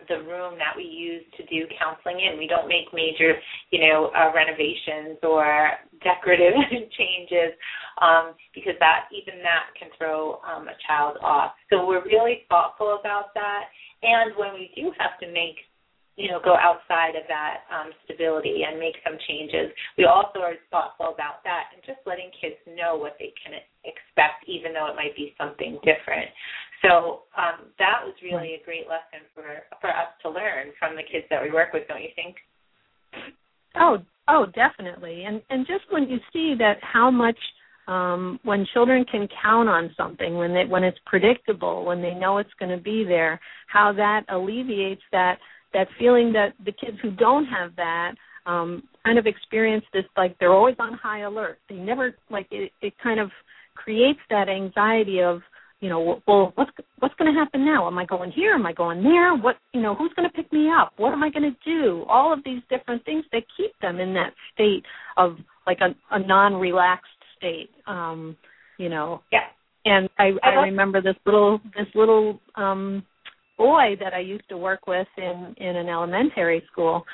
the 0.08 0.24
room 0.24 0.56
that 0.58 0.74
we 0.76 0.84
use 0.84 1.24
to 1.38 1.46
do 1.46 1.68
counseling 1.78 2.20
in. 2.24 2.38
We 2.38 2.48
don't 2.48 2.68
make 2.68 2.94
major, 2.94 3.36
you 3.72 3.80
know, 3.82 4.12
uh, 4.16 4.32
renovations 4.34 5.20
or 5.24 5.72
decorative 6.04 6.54
changes 6.98 7.54
um, 8.02 8.34
because 8.56 8.74
that 8.80 9.12
even 9.12 9.44
that 9.44 9.76
can 9.78 9.90
throw 9.98 10.40
um, 10.48 10.68
a 10.68 10.78
child 10.88 11.18
off. 11.22 11.54
So 11.70 11.86
we're 11.86 12.06
really 12.06 12.46
thoughtful 12.50 12.98
about 13.00 13.34
that. 13.36 13.64
And 14.02 14.32
when 14.38 14.54
we 14.54 14.72
do 14.76 14.92
have 14.98 15.20
to 15.20 15.28
make 15.28 15.58
you 16.20 16.28
know, 16.28 16.44
go 16.44 16.60
outside 16.60 17.16
of 17.16 17.24
that 17.32 17.64
um, 17.72 17.96
stability 18.04 18.68
and 18.68 18.76
make 18.76 19.00
some 19.08 19.16
changes. 19.24 19.72
We 19.96 20.04
also 20.04 20.44
are 20.44 20.60
thoughtful 20.68 21.16
about 21.16 21.48
that 21.48 21.72
and 21.72 21.80
just 21.88 22.04
letting 22.04 22.28
kids 22.36 22.60
know 22.68 23.00
what 23.00 23.16
they 23.24 23.32
can 23.40 23.56
expect, 23.88 24.44
even 24.44 24.76
though 24.76 24.92
it 24.92 25.00
might 25.00 25.16
be 25.16 25.32
something 25.40 25.80
different. 25.88 26.28
So 26.82 27.24
um, 27.38 27.72
that 27.78 28.00
was 28.06 28.16
really 28.24 28.56
a 28.56 28.66
great 28.66 28.88
lesson 28.88 29.28
for 29.36 29.44
for 29.82 29.90
us 29.90 30.10
to 30.24 30.30
learn 30.30 30.72
from 30.80 30.96
the 30.96 31.04
kids 31.04 31.26
that 31.30 31.42
we 31.42 31.52
work 31.52 31.74
with. 31.74 31.88
Don't 31.88 32.02
you 32.02 32.14
think? 32.16 32.36
Oh, 33.76 33.98
oh, 34.28 34.46
definitely. 34.56 35.24
And 35.26 35.42
and 35.50 35.68
just 35.68 35.84
when 35.90 36.10
you 36.10 36.20
see 36.32 36.56
that 36.60 36.78
how 36.82 37.12
much 37.12 37.38
um, 37.88 38.40
when 38.44 38.68
children 38.74 39.04
can 39.12 39.28
count 39.42 39.68
on 39.68 39.92
something, 39.98 40.38
when 40.38 40.54
they 40.54 40.66
when 40.66 40.84
it's 40.84 41.00
predictable, 41.06 41.86
when 41.86 42.02
they 42.02 42.14
know 42.14 42.38
it's 42.38 42.54
going 42.60 42.76
to 42.76 42.82
be 42.82 43.04
there, 43.04 43.40
how 43.68 43.92
that 43.94 44.24
alleviates 44.30 45.02
that 45.12 45.38
that 45.74 45.88
feeling 46.00 46.32
that 46.34 46.54
the 46.64 46.72
kids 46.72 46.98
who 47.02 47.12
don't 47.12 47.46
have 47.46 47.76
that 47.76 48.14
um, 48.46 48.84
kind 49.06 49.20
of 49.20 49.26
experience 49.26 49.86
this 49.94 50.06
like 50.16 50.38
they're 50.40 50.54
always 50.54 50.76
on 50.80 50.94
high 50.94 51.22
alert. 51.22 51.60
They 51.68 51.76
never 51.76 52.16
like 52.30 52.48
it. 52.52 52.72
It 52.82 52.94
kind 53.02 53.20
of 53.20 53.32
creates 53.76 54.20
that 54.30 54.50
anxiety 54.50 55.22
of 55.22 55.42
you 55.80 55.90
know, 55.90 56.22
well, 56.28 56.52
what's 56.56 56.72
what's 57.00 57.16
going 57.16 57.34
to 57.34 57.40
happen 57.40 57.66
now? 57.66 57.88
Am 57.88 57.98
I 57.98 58.06
going 58.06 58.32
here? 58.32 58.54
Am 58.54 58.66
I 58.66 58.74
going 58.74 59.02
there? 59.02 59.36
What, 59.36 59.56
you 59.74 59.82
know, 59.82 59.96
who's 59.96 60.12
going 60.16 60.30
to 60.30 60.36
pick 60.36 60.52
me 60.52 60.70
up? 60.70 60.94
What 60.98 61.14
am 61.14 61.24
I 61.24 61.30
going 61.30 61.44
to 61.44 61.58
do? 61.64 62.04
All 62.10 62.34
of 62.34 62.44
these 62.44 62.62
different 62.70 63.06
things 63.06 63.24
that 63.32 63.44
keep 63.56 63.72
them 63.82 64.00
in 64.00 64.14
that 64.16 64.34
state 64.54 64.84
of 65.16 65.38
like 65.66 65.80
a, 65.82 65.96
a 66.14 66.20
non-relaxed 66.20 67.08
state. 67.38 67.70
Um, 67.88 68.36
you 68.78 68.90
know. 68.90 69.22
Yeah. 69.32 69.40
And 69.86 70.10
I 70.18 70.32
I 70.44 70.50
remember 70.64 71.02
this 71.02 71.16
little 71.26 71.62
this 71.78 71.88
little 71.96 72.40
um 72.56 73.04
boy 73.58 73.96
that 74.00 74.14
I 74.14 74.20
used 74.20 74.48
to 74.50 74.58
work 74.58 74.88
with 74.88 75.08
in 75.18 75.56
in 75.58 75.76
an 75.76 75.88
elementary 75.88 76.64
school 76.72 77.06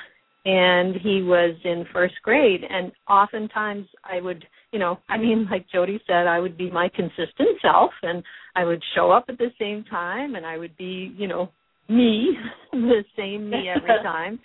and 0.44 0.94
he 0.96 1.22
was 1.22 1.56
in 1.64 1.84
first 1.92 2.14
grade 2.22 2.62
and 2.68 2.92
oftentimes 3.08 3.86
I 4.04 4.20
would 4.20 4.44
you 4.72 4.78
know, 4.78 4.98
I 5.08 5.16
mean, 5.16 5.46
like 5.50 5.66
Jody 5.72 6.00
said, 6.06 6.26
I 6.26 6.40
would 6.40 6.56
be 6.56 6.70
my 6.70 6.88
consistent 6.94 7.60
self 7.62 7.92
and 8.02 8.22
I 8.54 8.64
would 8.64 8.82
show 8.94 9.10
up 9.10 9.26
at 9.28 9.38
the 9.38 9.50
same 9.58 9.84
time 9.84 10.34
and 10.34 10.44
I 10.44 10.58
would 10.58 10.76
be, 10.76 11.14
you 11.16 11.28
know, 11.28 11.50
me, 11.88 12.36
the 12.72 13.04
same 13.16 13.50
me 13.50 13.68
every 13.74 13.88
time. 14.02 14.38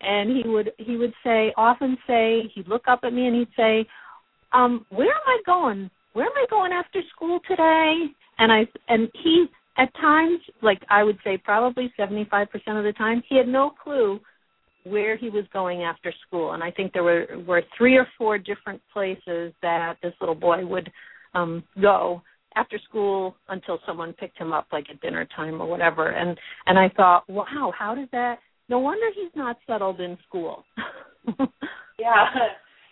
And 0.00 0.30
he 0.30 0.48
would 0.48 0.72
he 0.78 0.96
would 0.96 1.14
say 1.22 1.52
often 1.56 1.96
say 2.06 2.42
he'd 2.54 2.68
look 2.68 2.82
up 2.88 3.00
at 3.04 3.12
me 3.12 3.26
and 3.26 3.36
he'd 3.36 3.48
say, 3.56 3.86
"Um, 4.52 4.84
where 4.90 5.08
am 5.08 5.22
I 5.26 5.38
going? 5.46 5.90
Where 6.12 6.26
am 6.26 6.32
I 6.36 6.44
going 6.50 6.72
after 6.72 7.00
school 7.14 7.40
today?" 7.48 8.06
And 8.38 8.52
I 8.52 8.66
and 8.88 9.08
he 9.22 9.46
at 9.78 9.94
times, 9.94 10.40
like 10.62 10.82
I 10.90 11.02
would 11.04 11.18
say 11.24 11.38
probably 11.38 11.92
75% 11.98 12.42
of 12.42 12.84
the 12.84 12.92
time, 12.96 13.22
he 13.28 13.36
had 13.36 13.48
no 13.48 13.70
clue 13.82 14.20
where 14.84 15.16
he 15.16 15.30
was 15.30 15.44
going 15.52 15.82
after 15.82 16.12
school. 16.26 16.52
And 16.52 16.62
i 16.62 16.70
think 16.70 16.92
there 16.92 17.02
were 17.02 17.26
were 17.46 17.62
three 17.76 17.96
or 17.96 18.06
four 18.16 18.38
different 18.38 18.80
places 18.92 19.52
that 19.62 19.96
this 20.02 20.12
little 20.20 20.34
boy 20.34 20.64
would 20.66 20.90
um 21.34 21.64
go 21.80 22.22
after 22.56 22.78
school 22.88 23.34
until 23.48 23.78
someone 23.86 24.12
picked 24.12 24.38
him 24.38 24.52
up 24.52 24.68
like 24.72 24.86
at 24.90 25.00
dinner 25.00 25.26
time 25.36 25.60
or 25.60 25.66
whatever. 25.66 26.10
And 26.10 26.38
and 26.66 26.78
i 26.78 26.88
thought 26.96 27.28
wow 27.28 27.72
how 27.76 27.94
did 27.94 28.08
that 28.12 28.38
no 28.68 28.78
wonder 28.78 29.06
he's 29.14 29.34
not 29.34 29.58
settled 29.66 30.00
in 30.00 30.16
school. 30.26 30.64
Yeah. 31.98 32.26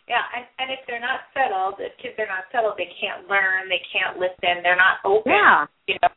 Yeah. 0.09 0.23
And 0.35 0.47
and 0.59 0.71
if 0.71 0.81
they're 0.87 1.01
not 1.01 1.27
settled 1.35 1.75
if 1.79 1.93
kids 1.99 2.15
are 2.19 2.27
not 2.27 2.45
settled 2.53 2.75
they 2.79 2.91
can't 3.01 3.29
learn 3.29 3.69
they 3.69 3.83
can't 3.91 4.19
listen 4.19 4.63
they're 4.63 4.77
not 4.77 4.99
open. 5.05 5.33
Yeah. 5.33 5.67
You 5.87 5.97
know 6.03 6.09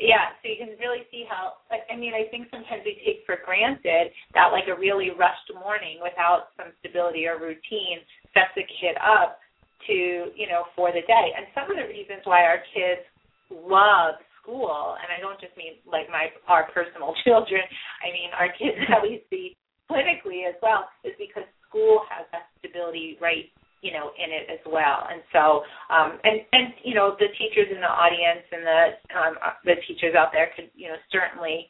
yeah, 0.00 0.34
so 0.42 0.50
you 0.50 0.58
can 0.58 0.74
really 0.80 1.06
see 1.10 1.24
how. 1.28 1.60
I 1.70 1.96
mean, 1.96 2.14
I 2.14 2.26
think 2.30 2.48
sometimes 2.50 2.82
we 2.84 2.98
take 3.04 3.22
for 3.26 3.38
granted 3.44 4.10
that 4.34 4.50
like 4.50 4.66
a 4.66 4.76
really 4.78 5.10
rushed 5.14 5.50
morning 5.54 6.02
without 6.02 6.54
some 6.56 6.74
stability 6.80 7.26
or 7.26 7.38
routine 7.38 8.02
sets 8.34 8.54
a 8.58 8.66
kid 8.80 8.98
up 8.98 9.38
to 9.86 10.32
you 10.34 10.46
know 10.50 10.66
for 10.74 10.90
the 10.90 11.04
day. 11.06 11.26
And 11.36 11.46
some 11.54 11.70
of 11.70 11.76
the 11.76 11.86
reasons 11.86 12.24
why 12.24 12.42
our 12.42 12.62
kids 12.74 13.06
love 13.50 14.18
school, 14.40 14.96
and 14.98 15.08
I 15.14 15.20
don't 15.20 15.38
just 15.40 15.56
mean 15.56 15.78
like 15.86 16.10
my 16.10 16.32
our 16.48 16.66
personal 16.72 17.14
children. 17.24 17.62
I 18.02 18.08
mean 18.10 18.30
our 18.34 18.50
kids 18.50 18.78
that 18.88 19.02
we 19.02 19.22
see 19.30 19.56
clinically 19.90 20.48
as 20.48 20.56
well 20.62 20.88
is 21.04 21.12
because 21.18 21.44
school 21.68 22.02
has 22.08 22.26
that 22.32 22.48
stability 22.58 23.18
right 23.20 23.52
you 23.84 23.92
know 23.92 24.16
in 24.16 24.32
it 24.32 24.48
as 24.48 24.64
well. 24.64 25.04
And 25.12 25.20
so 25.28 25.60
um 25.92 26.16
and 26.24 26.40
and 26.56 26.72
you 26.80 26.96
know 26.96 27.12
the 27.20 27.28
teachers 27.36 27.68
in 27.68 27.84
the 27.84 27.92
audience 27.92 28.48
and 28.48 28.64
the 28.64 28.80
um 29.12 29.32
the 29.68 29.76
teachers 29.84 30.16
out 30.16 30.32
there 30.32 30.48
could 30.56 30.72
you 30.72 30.88
know 30.88 30.96
certainly 31.12 31.68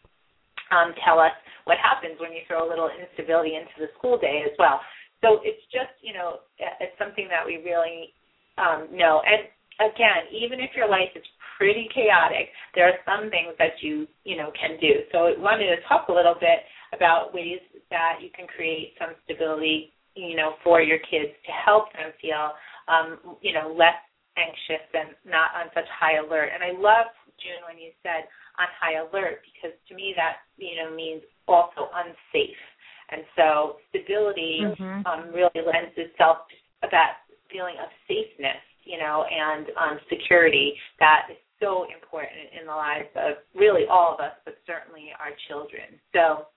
um 0.70 0.94
tell 1.02 1.18
us 1.18 1.34
what 1.66 1.82
happens 1.82 2.14
when 2.22 2.30
you 2.30 2.46
throw 2.46 2.62
a 2.62 2.70
little 2.70 2.88
instability 2.94 3.58
into 3.58 3.74
the 3.82 3.90
school 3.98 4.14
day 4.16 4.46
as 4.46 4.54
well. 4.62 4.78
So 5.26 5.42
it's 5.42 5.66
just 5.74 5.90
you 6.06 6.14
know 6.14 6.46
it's 6.62 6.94
something 7.02 7.26
that 7.34 7.42
we 7.42 7.58
really 7.66 8.14
um 8.62 8.86
know. 8.94 9.18
And 9.26 9.50
again 9.82 10.30
even 10.30 10.62
if 10.62 10.70
your 10.78 10.86
life 10.86 11.10
is 11.18 11.26
pretty 11.58 11.90
chaotic 11.90 12.50
there 12.74 12.86
are 12.86 12.98
some 13.02 13.26
things 13.30 13.58
that 13.58 13.82
you 13.82 14.06
you 14.22 14.38
know 14.38 14.54
can 14.54 14.78
do. 14.78 15.02
So 15.10 15.34
I 15.34 15.34
wanted 15.34 15.66
to 15.74 15.82
talk 15.90 16.06
a 16.06 16.14
little 16.14 16.38
bit 16.38 16.62
about 16.94 17.34
ways 17.34 17.58
that 17.90 18.22
you 18.22 18.30
can 18.30 18.46
create 18.46 18.94
some 19.02 19.18
stability 19.26 19.93
you 20.14 20.36
know, 20.36 20.54
for 20.62 20.80
your 20.80 20.98
kids 20.98 21.34
to 21.46 21.52
help 21.52 21.92
them 21.92 22.12
feel, 22.20 22.54
um, 22.88 23.38
you 23.42 23.52
know, 23.52 23.74
less 23.74 23.98
anxious 24.36 24.82
and 24.94 25.14
not 25.26 25.54
on 25.54 25.70
such 25.74 25.86
high 25.90 26.18
alert. 26.18 26.50
And 26.54 26.62
I 26.62 26.74
love 26.74 27.10
June 27.38 27.62
when 27.66 27.78
you 27.78 27.90
said 28.02 28.26
on 28.58 28.66
high 28.78 29.02
alert 29.02 29.42
because 29.42 29.74
to 29.88 29.94
me 29.94 30.14
that 30.16 30.46
you 30.56 30.78
know 30.78 30.94
means 30.94 31.22
also 31.46 31.90
unsafe. 31.94 32.62
And 33.10 33.22
so 33.36 33.76
stability 33.90 34.64
mm-hmm. 34.64 35.06
um, 35.06 35.28
really 35.34 35.60
lends 35.60 35.92
itself 35.96 36.48
to 36.82 36.88
that 36.90 37.28
feeling 37.52 37.76
of 37.78 37.90
safeness, 38.08 38.62
you 38.82 38.98
know, 38.98 39.24
and 39.28 39.66
um, 39.76 39.98
security 40.08 40.74
that 40.98 41.28
is 41.30 41.38
so 41.60 41.86
important 41.92 42.50
in 42.58 42.66
the 42.66 42.72
lives 42.72 43.12
of 43.14 43.38
really 43.54 43.84
all 43.90 44.14
of 44.14 44.20
us, 44.20 44.34
but 44.44 44.56
certainly 44.66 45.12
our 45.20 45.36
children. 45.48 46.00
So 46.12 46.48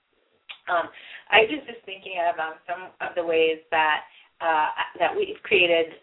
um, 0.70 0.88
I 1.32 1.48
was 1.48 1.64
just 1.66 1.84
thinking 1.86 2.20
of 2.24 2.40
um, 2.40 2.56
some 2.68 2.92
of 3.02 3.16
the 3.16 3.24
ways 3.24 3.60
that 3.72 4.08
uh, 4.40 4.70
that 5.00 5.16
we've 5.16 5.42
created 5.44 5.98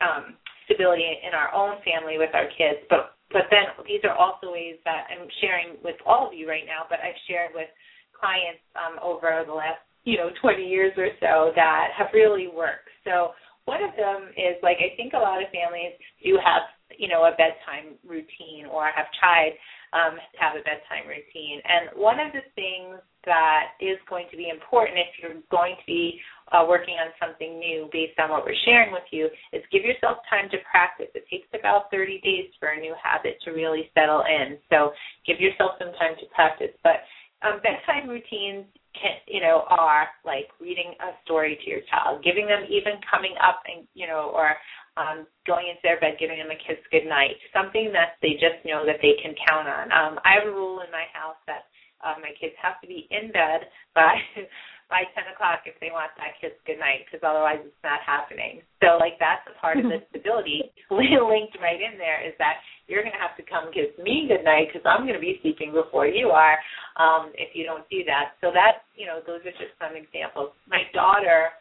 um, 0.00 0.36
stability 0.64 1.04
in 1.04 1.34
our 1.34 1.52
own 1.52 1.76
family 1.84 2.16
with 2.18 2.32
our 2.34 2.48
kids, 2.56 2.80
but 2.88 3.14
but 3.32 3.50
then 3.50 3.66
these 3.86 4.00
are 4.04 4.14
also 4.14 4.52
ways 4.52 4.78
that 4.84 5.10
I'm 5.10 5.26
sharing 5.40 5.76
with 5.82 5.96
all 6.06 6.28
of 6.28 6.34
you 6.34 6.48
right 6.48 6.64
now, 6.66 6.86
but 6.88 7.02
I've 7.02 7.18
shared 7.26 7.50
with 7.50 7.66
clients 8.14 8.62
um, 8.78 8.96
over 9.02 9.42
the 9.46 9.52
last 9.52 9.82
you 10.04 10.16
know 10.16 10.30
20 10.40 10.62
years 10.62 10.92
or 10.96 11.08
so 11.20 11.50
that 11.56 11.88
have 11.96 12.14
really 12.14 12.48
worked. 12.48 12.88
So 13.04 13.34
one 13.64 13.82
of 13.82 13.96
them 13.96 14.30
is 14.36 14.60
like 14.62 14.78
I 14.78 14.94
think 14.96 15.12
a 15.12 15.20
lot 15.20 15.42
of 15.42 15.48
families 15.50 15.96
do 16.22 16.38
have 16.38 16.68
you 16.96 17.08
know 17.08 17.24
a 17.24 17.32
bedtime 17.36 17.98
routine 18.06 18.70
or 18.70 18.88
have 18.94 19.10
tried 19.18 19.56
um, 19.92 20.16
to 20.16 20.38
have 20.38 20.54
a 20.54 20.64
bedtime 20.64 21.08
routine. 21.08 21.60
And 21.64 21.96
one 21.98 22.20
of 22.20 22.32
the 22.32 22.44
things 22.54 23.02
that 23.26 23.76
is 23.80 23.98
going 24.08 24.26
to 24.30 24.36
be 24.36 24.48
important 24.48 24.98
if 24.98 25.10
you're 25.20 25.40
going 25.50 25.76
to 25.76 25.86
be 25.86 26.20
uh, 26.52 26.64
working 26.68 26.94
on 27.00 27.10
something 27.16 27.58
new 27.58 27.88
based 27.92 28.18
on 28.18 28.30
what 28.30 28.44
we're 28.44 28.58
sharing 28.64 28.92
with 28.92 29.06
you 29.10 29.26
is 29.52 29.62
give 29.72 29.82
yourself 29.82 30.18
time 30.28 30.48
to 30.50 30.58
practice. 30.68 31.08
It 31.14 31.24
takes 31.30 31.48
about 31.58 31.90
30 31.90 32.20
days 32.20 32.52
for 32.60 32.70
a 32.70 32.80
new 32.80 32.94
habit 33.00 33.38
to 33.44 33.50
really 33.52 33.90
settle 33.94 34.22
in. 34.28 34.58
So 34.70 34.92
give 35.26 35.40
yourself 35.40 35.72
some 35.78 35.92
time 35.98 36.14
to 36.20 36.26
practice. 36.34 36.74
But 36.82 37.02
um, 37.42 37.60
bedtime 37.64 38.08
routines 38.08 38.68
can, 38.94 39.18
you 39.26 39.40
know, 39.40 39.64
are 39.68 40.08
like 40.24 40.48
reading 40.60 40.94
a 41.00 41.16
story 41.24 41.58
to 41.64 41.66
your 41.68 41.82
child, 41.90 42.22
giving 42.22 42.46
them 42.46 42.62
even 42.70 43.00
coming 43.10 43.34
up 43.42 43.60
and, 43.66 43.88
you 43.94 44.06
know, 44.06 44.30
or 44.32 44.54
um, 44.96 45.26
going 45.46 45.66
into 45.66 45.82
their 45.82 45.98
bed, 45.98 46.16
giving 46.20 46.38
them 46.38 46.54
a 46.54 46.60
kiss 46.62 46.78
good 46.92 47.08
night, 47.08 47.34
something 47.50 47.90
that 47.92 48.20
they 48.22 48.38
just 48.38 48.62
know 48.64 48.86
that 48.86 49.02
they 49.02 49.18
can 49.18 49.34
count 49.42 49.66
on. 49.66 49.90
Um, 49.90 50.22
I 50.22 50.38
have 50.38 50.46
a 50.46 50.54
rule 50.54 50.80
in 50.86 50.90
my 50.94 51.04
house 51.10 51.38
that 51.50 51.66
uh, 52.04 52.20
my 52.20 52.36
kids 52.36 52.54
have 52.60 52.78
to 52.84 52.86
be 52.86 53.08
in 53.10 53.32
bed 53.32 53.66
by 53.96 54.14
by 54.92 55.08
10 55.16 55.32
o'clock 55.32 55.64
if 55.64 55.72
they 55.80 55.88
want 55.88 56.12
that 56.20 56.36
kiss 56.44 56.52
good 56.68 56.76
night, 56.76 57.08
because 57.08 57.24
otherwise 57.24 57.56
it's 57.64 57.82
not 57.82 58.04
happening. 58.04 58.60
So 58.84 59.00
like 59.00 59.16
that's 59.16 59.42
a 59.48 59.56
part 59.56 59.80
of 59.80 59.88
the 59.88 60.04
stability 60.12 60.68
linked 60.92 61.56
right 61.56 61.80
in 61.80 61.96
there 61.96 62.20
is 62.20 62.36
that 62.36 62.60
you're 62.84 63.00
going 63.00 63.16
to 63.16 63.24
have 63.24 63.32
to 63.40 63.44
come 63.48 63.72
kiss 63.72 63.88
me 63.96 64.28
good 64.28 64.44
night 64.44 64.68
because 64.68 64.84
I'm 64.84 65.08
going 65.08 65.16
to 65.16 65.24
be 65.24 65.40
sleeping 65.40 65.72
before 65.72 66.04
you 66.04 66.28
are 66.36 66.60
um, 67.00 67.32
if 67.32 67.56
you 67.56 67.64
don't 67.64 67.88
do 67.88 68.04
that. 68.04 68.36
So 68.44 68.52
that 68.52 68.84
you 68.92 69.08
know 69.08 69.24
those 69.24 69.40
are 69.48 69.56
just 69.56 69.72
some 69.80 69.96
examples. 69.96 70.52
My 70.68 70.84
daughter, 70.92 71.56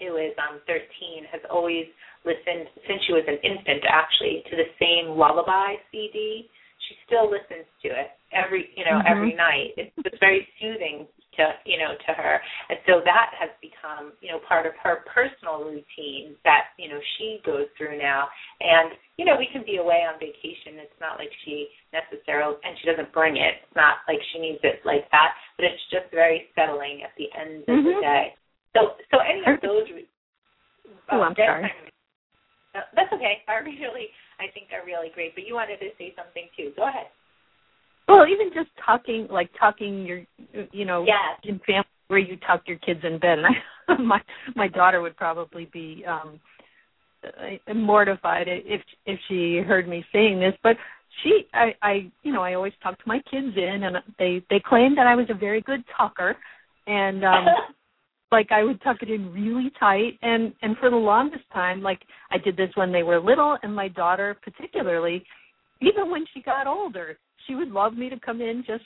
who 0.00 0.16
is 0.16 0.32
um 0.40 0.64
13, 0.64 1.28
has 1.28 1.44
always 1.52 1.84
listened 2.24 2.72
since 2.88 3.04
she 3.04 3.12
was 3.12 3.24
an 3.28 3.36
infant 3.44 3.84
actually 3.84 4.44
to 4.48 4.56
the 4.56 4.68
same 4.80 5.12
lullaby 5.12 5.76
CD. 5.92 6.48
She 6.88 6.96
still 7.04 7.28
listens 7.28 7.68
to 7.84 7.88
it 7.92 8.16
every 8.32 8.70
you 8.76 8.84
know 8.84 8.98
mm-hmm. 8.98 9.12
every 9.12 9.34
night. 9.34 9.74
It's, 9.76 9.92
it's 9.98 10.18
very 10.20 10.46
soothing 10.60 11.06
to 11.36 11.44
you 11.66 11.78
know 11.78 11.94
to 11.94 12.10
her. 12.14 12.40
And 12.70 12.78
so 12.86 13.02
that 13.04 13.34
has 13.38 13.50
become 13.62 14.12
you 14.20 14.30
know 14.30 14.40
part 14.46 14.66
of 14.66 14.72
her 14.82 15.02
personal 15.10 15.66
routine 15.66 16.34
that 16.44 16.74
you 16.78 16.88
know 16.88 16.98
she 17.18 17.40
goes 17.44 17.66
through 17.76 17.98
now. 17.98 18.28
And 18.60 18.94
you 19.18 19.24
know 19.24 19.36
we 19.36 19.48
can 19.52 19.62
be 19.66 19.76
away 19.76 20.06
on 20.06 20.18
vacation. 20.18 20.78
It's 20.78 21.00
not 21.00 21.18
like 21.18 21.30
she 21.44 21.68
necessarily 21.92 22.56
and 22.62 22.74
she 22.80 22.90
doesn't 22.90 23.12
bring 23.12 23.36
it. 23.36 23.66
It's 23.66 23.76
not 23.76 24.06
like 24.08 24.18
she 24.32 24.38
needs 24.40 24.62
it 24.62 24.82
like 24.84 25.10
that. 25.10 25.34
But 25.58 25.66
it's 25.70 25.84
just 25.90 26.10
very 26.10 26.50
settling 26.54 27.02
at 27.02 27.14
the 27.18 27.28
end 27.34 27.66
of 27.66 27.74
mm-hmm. 27.74 27.94
the 27.94 28.00
day. 28.00 28.24
So 28.74 28.98
so 29.10 29.18
any 29.18 29.42
of 29.46 29.60
those 29.60 29.86
uh, 29.90 31.16
oh 31.16 31.22
i'm 31.22 31.34
sorry. 31.34 31.70
Uh, 32.70 32.86
that's 32.94 33.10
okay. 33.10 33.42
I 33.50 33.66
really 33.66 34.14
i 34.38 34.46
think 34.54 34.70
are 34.70 34.86
really 34.86 35.10
great. 35.10 35.34
But 35.34 35.42
you 35.42 35.54
wanted 35.54 35.82
to 35.82 35.90
say 35.98 36.14
something 36.14 36.46
too. 36.54 36.70
Go 36.78 36.86
ahead 36.86 37.10
well, 38.10 38.26
even 38.26 38.50
just 38.54 38.70
tucking, 38.84 39.28
like 39.30 39.50
tucking 39.58 40.04
your, 40.04 40.22
you 40.72 40.84
know, 40.84 41.04
yes. 41.06 41.40
in 41.44 41.60
family 41.66 41.84
where 42.08 42.18
you 42.18 42.36
tuck 42.46 42.62
your 42.66 42.78
kids 42.78 43.00
in 43.04 43.18
bed. 43.18 43.38
And 43.88 43.98
I, 43.98 44.02
my 44.02 44.20
my 44.54 44.68
daughter 44.68 45.00
would 45.00 45.16
probably 45.16 45.68
be 45.72 46.04
um 46.06 46.38
mortified 47.74 48.46
if 48.48 48.80
if 49.06 49.18
she 49.28 49.58
heard 49.66 49.88
me 49.88 50.04
saying 50.12 50.38
this, 50.38 50.54
but 50.62 50.76
she, 51.24 51.42
I, 51.52 51.74
I, 51.82 52.12
you 52.22 52.32
know, 52.32 52.40
I 52.40 52.54
always 52.54 52.72
tucked 52.82 53.04
my 53.04 53.18
kids 53.30 53.56
in, 53.56 53.82
and 53.82 53.96
they 54.18 54.42
they 54.48 54.62
claimed 54.64 54.96
that 54.96 55.08
I 55.08 55.16
was 55.16 55.26
a 55.28 55.34
very 55.34 55.60
good 55.60 55.82
tucker, 55.96 56.36
and 56.86 57.24
um 57.24 57.46
like 58.32 58.52
I 58.52 58.62
would 58.62 58.80
tuck 58.82 58.98
it 59.02 59.10
in 59.10 59.32
really 59.32 59.72
tight 59.78 60.18
and 60.22 60.52
and 60.62 60.76
for 60.78 60.90
the 60.90 60.96
longest 60.96 61.44
time 61.52 61.82
like 61.82 62.00
I 62.30 62.38
did 62.38 62.56
this 62.56 62.70
when 62.74 62.92
they 62.92 63.02
were 63.02 63.20
little 63.20 63.56
and 63.62 63.74
my 63.74 63.88
daughter 63.88 64.36
particularly 64.42 65.24
even 65.80 66.10
when 66.10 66.24
she 66.32 66.42
got 66.42 66.66
older 66.66 67.18
she 67.46 67.54
would 67.54 67.68
love 67.68 67.94
me 67.94 68.08
to 68.08 68.18
come 68.18 68.40
in 68.40 68.64
just 68.66 68.84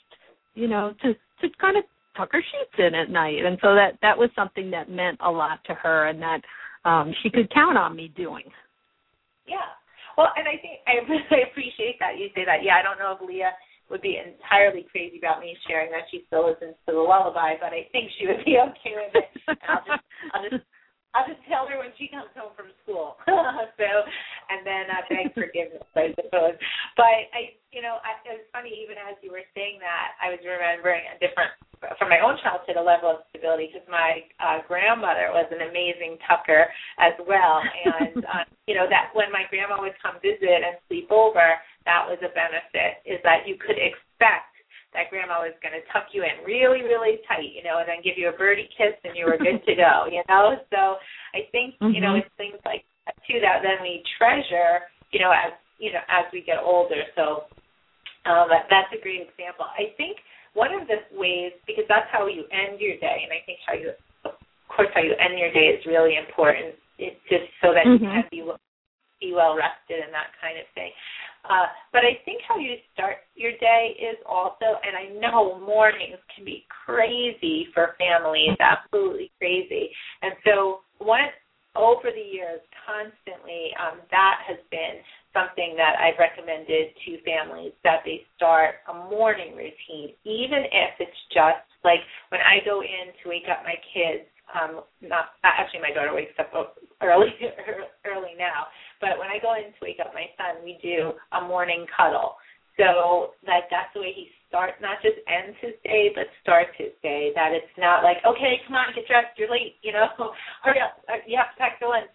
you 0.53 0.67
know 0.67 0.93
to 1.01 1.13
to 1.13 1.47
kind 1.59 1.77
of 1.77 1.83
tuck 2.15 2.29
her 2.31 2.41
sheets 2.41 2.79
in 2.79 2.95
at 2.95 3.09
night. 3.09 3.43
And 3.43 3.57
so 3.61 3.75
that 3.75 3.99
that 4.01 4.17
was 4.17 4.29
something 4.35 4.71
that 4.71 4.89
meant 4.89 5.19
a 5.23 5.29
lot 5.29 5.59
to 5.65 5.73
her 5.73 6.07
and 6.07 6.21
that 6.21 6.41
um 6.85 7.13
she 7.21 7.29
could 7.29 7.51
count 7.53 7.77
on 7.77 7.95
me 7.95 8.11
doing. 8.15 8.45
Yeah. 9.47 9.69
Well 10.17 10.31
and 10.35 10.47
i 10.47 10.55
think 10.61 10.79
i 10.87 11.03
really 11.09 11.43
appreciate 11.43 11.99
that 11.99 12.17
you 12.17 12.29
say 12.35 12.45
that. 12.45 12.63
Yeah 12.63 12.75
i 12.79 12.83
don't 12.83 12.99
know 12.99 13.17
if 13.19 13.27
leah 13.27 13.51
would 13.89 14.01
be 14.01 14.17
entirely 14.17 14.87
crazy 14.89 15.19
about 15.19 15.39
me 15.39 15.55
sharing 15.67 15.91
that 15.91 16.09
she 16.09 16.23
still 16.25 16.49
listens 16.49 16.73
to 16.87 16.93
the 16.93 16.99
lullaby 16.99 17.53
but 17.59 17.69
i 17.69 17.85
think 17.91 18.09
she 18.17 18.25
would 18.25 18.43
be 18.45 18.57
okay 18.65 18.95
with 18.95 19.13
it. 19.13 19.29
And 19.47 19.57
i'll 19.67 19.85
just 19.85 20.03
i'll 20.33 20.49
just 20.49 20.65
I'll 21.15 21.23
just 21.23 21.39
tell 21.47 21.63
her 21.71 21.79
when 21.79 21.95
she 21.95 22.11
comes 22.11 22.27
home 22.35 22.51
from 22.59 22.75
school. 22.83 23.15
so, 23.79 23.89
and 24.51 24.67
then 24.67 24.91
I 24.91 24.99
beg 25.07 25.31
forgiveness, 25.31 25.87
I 25.95 26.11
suppose. 26.19 26.59
But 26.99 27.31
I, 27.31 27.55
you 27.71 27.79
know, 27.79 28.03
I, 28.03 28.19
it 28.27 28.43
was 28.43 28.47
funny. 28.51 28.75
Even 28.83 28.99
as 28.99 29.15
you 29.23 29.31
were 29.31 29.47
saying 29.55 29.79
that, 29.79 30.19
I 30.19 30.35
was 30.35 30.43
remembering 30.43 31.07
a 31.07 31.15
different, 31.23 31.55
from 31.95 32.11
my 32.11 32.19
own 32.19 32.35
childhood, 32.43 32.75
a 32.75 32.83
level 32.83 33.15
of 33.15 33.23
stability 33.31 33.71
because 33.71 33.87
my 33.87 34.27
uh, 34.43 34.59
grandmother 34.67 35.31
was 35.31 35.47
an 35.55 35.63
amazing 35.63 36.19
tucker 36.27 36.67
as 36.99 37.15
well, 37.23 37.63
and 37.63 38.19
uh, 38.25 38.43
you 38.67 38.73
know 38.75 38.89
that 38.89 39.15
when 39.15 39.31
my 39.31 39.47
grandma 39.47 39.79
would 39.79 39.95
come 40.03 40.19
visit 40.19 40.63
and 40.65 40.75
sleep 40.91 41.07
over, 41.15 41.55
that 41.87 42.03
was 42.03 42.19
a 42.25 42.31
benefit. 42.35 42.99
Is 43.07 43.23
that 43.23 43.47
you 43.47 43.55
could 43.55 43.79
expect 43.79 44.54
that 44.95 45.11
grandma 45.11 45.43
was 45.43 45.55
going 45.59 45.75
to 45.75 45.83
tuck 45.91 46.09
you 46.15 46.23
in 46.23 46.41
really, 46.47 46.81
really 46.81 47.19
tight, 47.27 47.51
you 47.51 47.61
know, 47.61 47.83
and 47.83 47.87
then 47.87 47.99
give 48.01 48.17
you 48.17 48.31
a 48.31 48.35
birdie 48.35 48.71
kiss 48.73 48.95
and 49.03 49.13
you 49.13 49.27
were 49.27 49.37
good 49.37 49.59
to 49.67 49.73
go, 49.75 50.07
you 50.07 50.23
know. 50.31 50.55
So 50.71 50.97
I 51.35 51.45
think, 51.51 51.75
mm-hmm. 51.77 51.93
you 51.93 52.01
know, 52.01 52.15
mm-hmm. 52.15 52.25
it's 52.25 52.39
things 52.39 52.59
like 52.63 52.87
that 53.05 53.19
too 53.27 53.43
that 53.43 53.61
then 53.61 53.83
we 53.83 54.01
treasure, 54.17 54.87
you 55.11 55.19
know, 55.19 55.29
as 55.29 55.53
you 55.77 55.91
know, 55.91 56.03
as 56.07 56.25
we 56.31 56.39
get 56.41 56.63
older. 56.63 57.03
So 57.19 57.51
um, 58.25 58.47
that, 58.49 58.71
that's 58.71 58.91
a 58.95 58.99
great 59.03 59.27
example. 59.27 59.67
I 59.67 59.91
think 59.99 60.17
one 60.55 60.71
of 60.71 60.87
the 60.87 61.03
ways, 61.11 61.51
because 61.67 61.83
that's 61.91 62.07
how 62.15 62.31
you 62.31 62.47
end 62.47 62.79
your 62.79 62.95
day, 63.03 63.27
and 63.27 63.31
I 63.35 63.43
think 63.43 63.59
how 63.67 63.75
you, 63.75 63.91
of 64.23 64.39
course, 64.71 64.87
how 64.95 65.03
you 65.03 65.11
end 65.19 65.35
your 65.35 65.51
day 65.51 65.75
is 65.75 65.83
really 65.83 66.15
important. 66.15 66.79
It's 66.95 67.19
just 67.27 67.51
so 67.59 67.75
that 67.75 67.83
mm-hmm. 67.83 67.99
you 67.99 68.09
can 68.09 68.23
be 68.31 68.41
be 69.23 69.31
well 69.31 69.55
rested 69.55 70.03
and 70.03 70.11
that 70.11 70.35
kind 70.43 70.59
of 70.59 70.67
thing. 70.75 70.91
Uh, 71.47 71.71
but 71.95 72.03
I 72.03 72.19
think 72.27 72.43
how 72.43 72.59
you 72.59 72.75
start 72.91 73.23
your 73.39 73.54
day 73.65 73.97
is 73.97 74.21
also, 74.29 74.77
and 74.85 74.93
I 74.93 75.09
know 75.17 75.57
mornings 75.57 76.21
can 76.29 76.45
be 76.45 76.69
crazy 76.69 77.67
for 77.73 77.97
families, 77.97 78.53
absolutely 78.61 79.31
crazy. 79.41 79.89
And 80.21 80.33
so, 80.45 80.85
one 81.01 81.33
over 81.73 82.13
the 82.13 82.21
years, 82.21 82.61
constantly, 82.85 83.73
um, 83.81 84.05
that 84.13 84.45
has 84.45 84.61
been 84.69 85.01
something 85.33 85.75
that 85.75 85.97
I've 85.99 86.15
recommended 86.21 86.93
to 86.93 87.19
families 87.25 87.73
that 87.83 88.05
they 88.05 88.23
start 88.37 88.85
a 88.87 89.09
morning 89.09 89.57
routine, 89.57 90.15
even 90.23 90.63
if 90.69 91.01
it's 91.01 91.21
just 91.33 91.65
like 91.83 91.99
when 92.29 92.39
I 92.39 92.63
go 92.63 92.79
in 92.85 93.11
to 93.11 93.23
wake 93.27 93.49
up 93.49 93.65
my 93.65 93.75
kids. 93.91 94.29
Um, 94.45 94.85
not 95.01 95.33
actually, 95.43 95.81
my 95.81 95.89
daughter 95.89 96.13
wakes 96.13 96.37
up 96.37 96.53
early 97.01 97.33
early 98.05 98.37
now, 98.37 98.69
but 99.01 99.17
when 99.17 99.27
I 99.27 99.41
go 99.41 99.57
in 99.57 99.73
to 99.73 99.81
wake 99.81 99.97
up 99.99 100.13
my 100.13 100.29
son, 100.37 100.63
we 100.63 100.77
do 100.85 101.17
a 101.33 101.41
morning 101.41 101.83
cuddle. 101.91 102.37
So 102.77 103.34
that 103.45 103.71
that's 103.71 103.93
the 103.93 104.01
way 104.01 104.13
he 104.13 104.29
starts, 104.47 104.77
not 104.81 105.01
just 105.01 105.17
ends 105.27 105.57
his 105.61 105.75
day, 105.83 106.11
but 106.13 106.27
starts 106.41 106.71
his 106.77 106.93
day. 107.01 107.31
That 107.35 107.51
it's 107.53 107.71
not 107.77 108.03
like, 108.03 108.17
okay, 108.25 108.61
come 108.67 108.75
on, 108.75 108.93
get 108.95 109.07
dressed, 109.07 109.37
you're 109.37 109.51
late, 109.51 109.77
you 109.81 109.91
know, 109.91 110.09
hurry 110.63 110.81
up, 110.81 111.01
uh, 111.09 111.21
you 111.25 111.37
have 111.37 111.53
to 111.53 111.59
pack 111.59 111.79
the 111.79 111.87
lunch. 111.87 112.09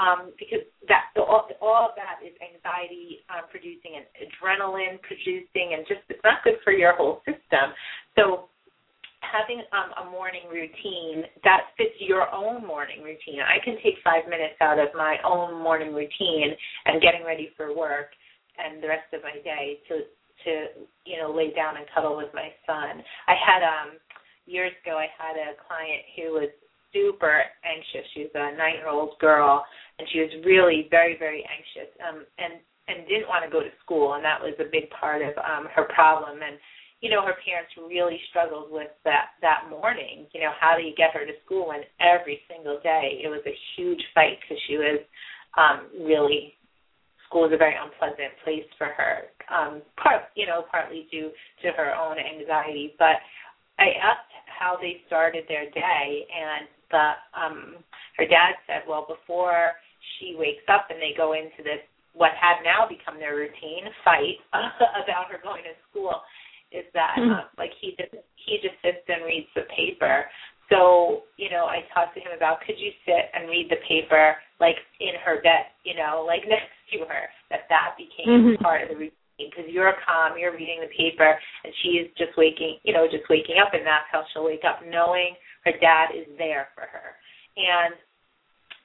Um, 0.00 0.32
because 0.40 0.64
that 0.88 1.12
all, 1.20 1.44
all 1.60 1.92
of 1.92 1.94
that 2.00 2.24
is 2.24 2.32
anxiety 2.40 3.20
um, 3.28 3.44
producing 3.52 4.00
and 4.00 4.08
adrenaline 4.16 4.96
producing, 5.04 5.76
and 5.76 5.84
just 5.84 6.00
it's 6.08 6.24
not 6.24 6.40
good 6.42 6.56
for 6.64 6.72
your 6.72 6.96
whole 6.96 7.20
system. 7.28 7.76
So 8.16 8.48
having 9.20 9.62
um, 9.72 10.06
a 10.06 10.10
morning 10.10 10.48
routine 10.50 11.24
that 11.44 11.72
fits 11.76 11.96
your 11.98 12.32
own 12.32 12.66
morning 12.66 13.02
routine. 13.02 13.40
I 13.40 13.62
can 13.64 13.76
take 13.82 14.00
five 14.04 14.24
minutes 14.28 14.56
out 14.60 14.78
of 14.78 14.88
my 14.94 15.16
own 15.24 15.62
morning 15.62 15.94
routine 15.94 16.54
and 16.86 17.00
getting 17.00 17.24
ready 17.24 17.50
for 17.56 17.76
work 17.76 18.16
and 18.58 18.82
the 18.82 18.88
rest 18.88 19.08
of 19.12 19.22
my 19.22 19.36
day 19.42 19.78
to 19.88 20.06
to 20.44 20.52
you 21.04 21.18
know 21.18 21.32
lay 21.32 21.52
down 21.54 21.76
and 21.76 21.86
cuddle 21.94 22.16
with 22.16 22.32
my 22.34 22.50
son. 22.66 23.02
I 23.26 23.34
had 23.34 23.62
um 23.62 23.98
years 24.46 24.72
ago 24.84 24.98
I 24.98 25.08
had 25.16 25.36
a 25.36 25.56
client 25.66 26.02
who 26.16 26.40
was 26.40 26.50
super 26.92 27.42
anxious. 27.64 28.06
She 28.14 28.28
was 28.28 28.34
a 28.34 28.56
nine 28.56 28.74
year 28.78 28.88
old 28.88 29.18
girl 29.18 29.64
and 29.98 30.08
she 30.10 30.20
was 30.20 30.30
really 30.44 30.86
very, 30.90 31.16
very 31.18 31.44
anxious. 31.44 31.90
Um 32.06 32.24
and 32.38 32.60
and 32.86 33.08
didn't 33.08 33.28
want 33.28 33.44
to 33.44 33.50
go 33.50 33.60
to 33.60 33.72
school 33.82 34.14
and 34.14 34.24
that 34.24 34.40
was 34.40 34.54
a 34.60 34.68
big 34.70 34.90
part 34.90 35.22
of 35.22 35.32
um 35.38 35.66
her 35.74 35.84
problem 35.94 36.40
and 36.44 36.58
you 37.00 37.10
know 37.10 37.24
her 37.24 37.36
parents 37.44 37.72
really 37.76 38.20
struggled 38.30 38.70
with 38.70 38.92
that 39.04 39.36
that 39.40 39.68
morning 39.70 40.26
you 40.32 40.40
know 40.40 40.52
how 40.60 40.76
do 40.76 40.82
you 40.82 40.94
get 40.96 41.12
her 41.12 41.24
to 41.24 41.32
school 41.44 41.68
when 41.68 41.80
every 42.00 42.40
single 42.48 42.78
day 42.82 43.20
it 43.24 43.28
was 43.28 43.40
a 43.46 43.56
huge 43.76 44.00
fight 44.14 44.36
because 44.40 44.60
she 44.68 44.76
was 44.76 45.00
um 45.56 45.88
really 46.04 46.54
school 47.34 47.50
is 47.50 47.52
a 47.52 47.58
very 47.58 47.74
unpleasant 47.74 48.30
place 48.46 48.62
for 48.78 48.94
her 48.94 49.26
um 49.50 49.82
part 49.98 50.30
you 50.38 50.46
know 50.46 50.62
partly 50.70 51.08
due 51.10 51.34
to 51.58 51.74
her 51.74 51.90
own 51.90 52.14
anxiety 52.14 52.94
but 52.94 53.18
i 53.82 53.90
asked 53.98 54.30
how 54.46 54.78
they 54.80 55.02
started 55.10 55.42
their 55.48 55.66
day 55.74 56.22
and 56.30 56.70
the 56.94 57.06
um 57.34 57.82
her 58.16 58.26
dad 58.30 58.54
said 58.70 58.86
well 58.86 59.02
before 59.10 59.74
she 60.14 60.36
wakes 60.38 60.62
up 60.70 60.86
and 60.90 61.02
they 61.02 61.10
go 61.16 61.34
into 61.34 61.66
this 61.66 61.82
what 62.14 62.30
had 62.38 62.62
now 62.62 62.86
become 62.86 63.18
their 63.18 63.34
routine 63.34 63.90
fight 64.06 64.38
about 64.54 65.26
her 65.26 65.42
going 65.42 65.66
to 65.66 65.74
school 65.90 66.22
is 66.74 66.84
that 66.94 67.14
mm-hmm. 67.16 67.38
uh, 67.38 67.46
like 67.56 67.70
he 67.80 67.94
just 67.94 68.14
he 68.34 68.58
just 68.58 68.74
sits 68.82 69.06
and 69.06 69.24
reads 69.24 69.46
the 69.54 69.62
paper. 69.70 70.26
So 70.68 71.30
you 71.38 71.48
know, 71.48 71.70
I 71.70 71.86
talked 71.94 72.18
to 72.18 72.20
him 72.20 72.34
about 72.36 72.60
could 72.66 72.76
you 72.76 72.90
sit 73.06 73.30
and 73.32 73.48
read 73.48 73.70
the 73.70 73.78
paper 73.86 74.34
like 74.58 74.76
in 74.98 75.14
her 75.24 75.40
bed, 75.40 75.70
you 75.86 75.94
know, 75.94 76.26
like 76.26 76.42
next 76.50 76.74
to 76.94 77.04
her. 77.04 77.26
That 77.50 77.66
that 77.68 77.98
became 77.98 78.54
mm-hmm. 78.54 78.62
part 78.62 78.86
of 78.86 78.88
the 78.94 78.96
routine 78.96 79.18
because 79.38 79.66
you're 79.66 79.92
calm, 80.06 80.38
you're 80.38 80.54
reading 80.54 80.78
the 80.78 80.92
paper, 80.94 81.34
and 81.64 81.72
she 81.82 81.98
is 81.98 82.08
just 82.16 82.38
waking, 82.38 82.78
you 82.86 82.94
know, 82.94 83.10
just 83.10 83.26
waking 83.28 83.58
up, 83.58 83.74
and 83.74 83.82
that's 83.82 84.06
how 84.14 84.22
she'll 84.30 84.46
wake 84.46 84.62
up, 84.62 84.78
knowing 84.86 85.34
her 85.66 85.74
dad 85.82 86.14
is 86.14 86.26
there 86.38 86.70
for 86.74 86.86
her. 86.86 87.18
And 87.58 87.98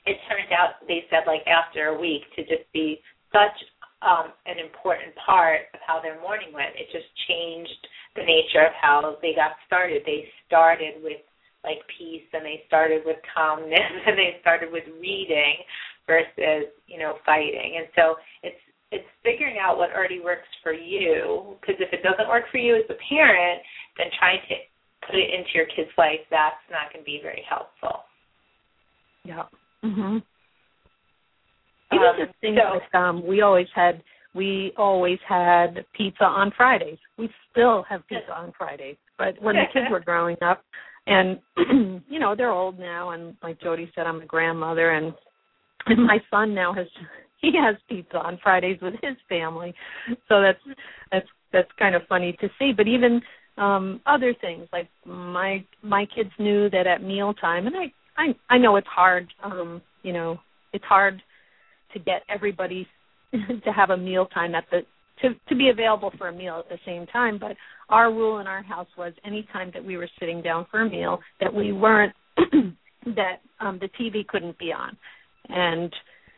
it 0.05 0.17
turned 0.25 0.49
out 0.49 0.81
they 0.87 1.05
said 1.09 1.29
like 1.29 1.45
after 1.45 1.93
a 1.93 1.99
week 1.99 2.25
to 2.35 2.41
just 2.49 2.65
be 2.73 2.97
such 3.29 3.53
um, 4.01 4.31
an 4.47 4.57
important 4.57 5.13
part 5.19 5.67
of 5.73 5.79
how 5.85 6.01
their 6.01 6.19
morning 6.21 6.49
went. 6.53 6.73
It 6.79 6.87
just 6.91 7.09
changed 7.27 7.83
the 8.15 8.23
nature 8.23 8.65
of 8.65 8.73
how 8.73 9.17
they 9.21 9.35
got 9.35 9.59
started. 9.67 10.03
They 10.05 10.25
started 10.47 11.03
with 11.03 11.21
like 11.63 11.83
peace 11.91 12.23
and 12.31 12.45
they 12.45 12.63
started 12.67 13.03
with 13.05 13.17
calmness 13.35 13.91
and 14.07 14.17
they 14.17 14.39
started 14.39 14.71
with 14.71 14.87
reading 14.99 15.59
versus, 16.09 16.73
you 16.89 16.97
know, 16.97 17.21
fighting. 17.25 17.77
And 17.77 17.87
so 17.95 18.15
it's 18.41 18.57
it's 18.91 19.05
figuring 19.21 19.57
out 19.61 19.77
what 19.77 19.93
already 19.93 20.19
works 20.19 20.49
for 20.63 20.73
you 20.73 21.55
because 21.61 21.75
if 21.77 21.93
it 21.93 22.01
doesn't 22.01 22.27
work 22.27 22.45
for 22.51 22.57
you 22.57 22.75
as 22.75 22.89
a 22.89 22.97
parent, 23.07 23.61
then 23.97 24.07
trying 24.17 24.41
to 24.49 24.55
put 25.05 25.15
it 25.15 25.29
into 25.29 25.53
your 25.53 25.69
kid's 25.69 25.93
life, 25.95 26.25
that's 26.31 26.57
not 26.71 26.91
going 26.91 27.05
to 27.05 27.05
be 27.05 27.19
very 27.21 27.43
helpful. 27.47 28.01
Yeah. 29.23 29.45
Mhm. 29.85 30.23
Even 31.91 32.07
um, 32.07 32.15
just 32.17 32.39
things 32.41 32.57
so, 32.57 32.79
like 32.79 32.95
um, 32.95 33.25
we 33.25 33.41
always 33.41 33.67
had 33.75 34.01
we 34.33 34.73
always 34.77 35.19
had 35.27 35.85
pizza 35.95 36.23
on 36.23 36.51
Fridays. 36.55 36.97
We 37.17 37.29
still 37.51 37.83
have 37.89 38.05
pizza 38.07 38.33
on 38.35 38.53
Fridays. 38.57 38.97
But 39.17 39.41
when 39.41 39.55
the 39.55 39.65
kids 39.73 39.87
were 39.91 39.99
growing 39.99 40.37
up, 40.41 40.63
and 41.07 41.39
you 42.09 42.19
know 42.19 42.35
they're 42.35 42.51
old 42.51 42.79
now, 42.79 43.11
and 43.11 43.35
like 43.41 43.59
Jody 43.61 43.91
said, 43.95 44.05
I'm 44.05 44.21
a 44.21 44.25
grandmother, 44.25 44.91
and, 44.91 45.13
and 45.87 46.05
my 46.05 46.19
son 46.29 46.53
now 46.53 46.73
has 46.73 46.87
he 47.41 47.51
has 47.57 47.75
pizza 47.87 48.17
on 48.17 48.39
Fridays 48.43 48.79
with 48.81 48.95
his 49.01 49.15
family. 49.27 49.73
So 50.27 50.41
that's 50.41 50.59
that's 51.11 51.27
that's 51.51 51.71
kind 51.77 51.95
of 51.95 52.01
funny 52.07 52.35
to 52.41 52.49
see. 52.59 52.71
But 52.75 52.87
even 52.87 53.21
um 53.57 54.01
other 54.05 54.33
things 54.39 54.67
like 54.71 54.89
my 55.05 55.63
my 55.81 56.05
kids 56.15 56.31
knew 56.39 56.69
that 56.69 56.87
at 56.87 57.03
mealtime, 57.03 57.67
and 57.67 57.75
I 57.75 57.91
I 58.17 58.55
I 58.55 58.57
know 58.57 58.75
it's 58.75 58.87
hard. 58.87 59.27
Um, 59.43 59.81
you 60.03 60.13
know, 60.13 60.39
it's 60.73 60.85
hard 60.85 61.21
to 61.93 61.99
get 61.99 62.23
everybody 62.29 62.87
to 63.31 63.71
have 63.75 63.89
a 63.89 63.97
meal 63.97 64.25
time 64.27 64.55
at 64.55 64.65
the 64.71 64.81
to 65.21 65.35
to 65.47 65.55
be 65.55 65.69
available 65.69 66.11
for 66.17 66.29
a 66.29 66.33
meal 66.33 66.59
at 66.59 66.69
the 66.69 66.79
same 66.85 67.05
time 67.07 67.37
but 67.37 67.55
our 67.89 68.11
rule 68.11 68.39
in 68.39 68.47
our 68.47 68.63
house 68.63 68.87
was 68.97 69.13
any 69.25 69.47
time 69.51 69.69
that 69.73 69.83
we 69.83 69.97
were 69.97 70.07
sitting 70.19 70.41
down 70.41 70.65
for 70.71 70.81
a 70.81 70.89
meal 70.89 71.19
that 71.39 71.53
we 71.53 71.71
weren't 71.71 72.13
that 73.05 73.41
um 73.59 73.79
the 73.79 73.89
TV 73.99 74.25
couldn't 74.27 74.57
be 74.57 74.71
on 74.71 74.97
and 75.49 75.93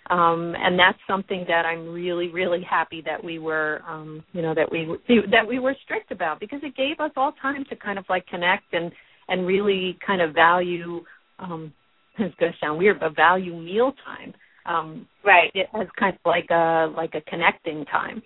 um 0.10 0.56
and 0.58 0.80
that's 0.80 0.97
something 1.08 1.45
that 1.47 1.65
I'm 1.65 1.89
really 1.89 2.30
really 2.30 2.65
happy 2.67 3.02
that 3.06 3.24
we 3.24 3.39
were 3.39 3.82
um 3.88 4.24
you 4.34 4.41
know 4.41 4.56
that 4.56 4.71
we 4.71 4.97
that 5.32 5.47
we 5.47 5.60
were 5.60 5.76
strict 5.84 6.12
about 6.12 6.39
because 6.39 6.60
it 6.63 6.76
gave 6.76 7.00
us 7.00 7.12
all 7.15 7.34
time 7.41 7.65
to 7.69 7.76
kind 7.76 8.00
of 8.00 8.06
like 8.10 8.26
connect 8.28 8.74
and 8.74 8.91
and 9.28 9.45
really 9.45 9.97
kind 10.06 10.21
of 10.21 10.34
value 10.34 11.02
um 11.39 11.74
it's 12.17 12.36
going 12.36 12.52
to 12.52 12.58
sound 12.60 12.78
weird 12.78 13.00
but 13.00 13.15
value 13.15 13.56
meal 13.56 13.93
time 14.04 14.34
um 14.65 15.08
right. 15.26 15.52
it 15.54 15.67
as 15.80 15.88
kind 16.00 16.13
of 16.13 16.19
like 16.26 16.50
a 16.50 16.91
like 16.95 17.13
a 17.15 17.21
connecting 17.30 17.86
time. 17.86 18.21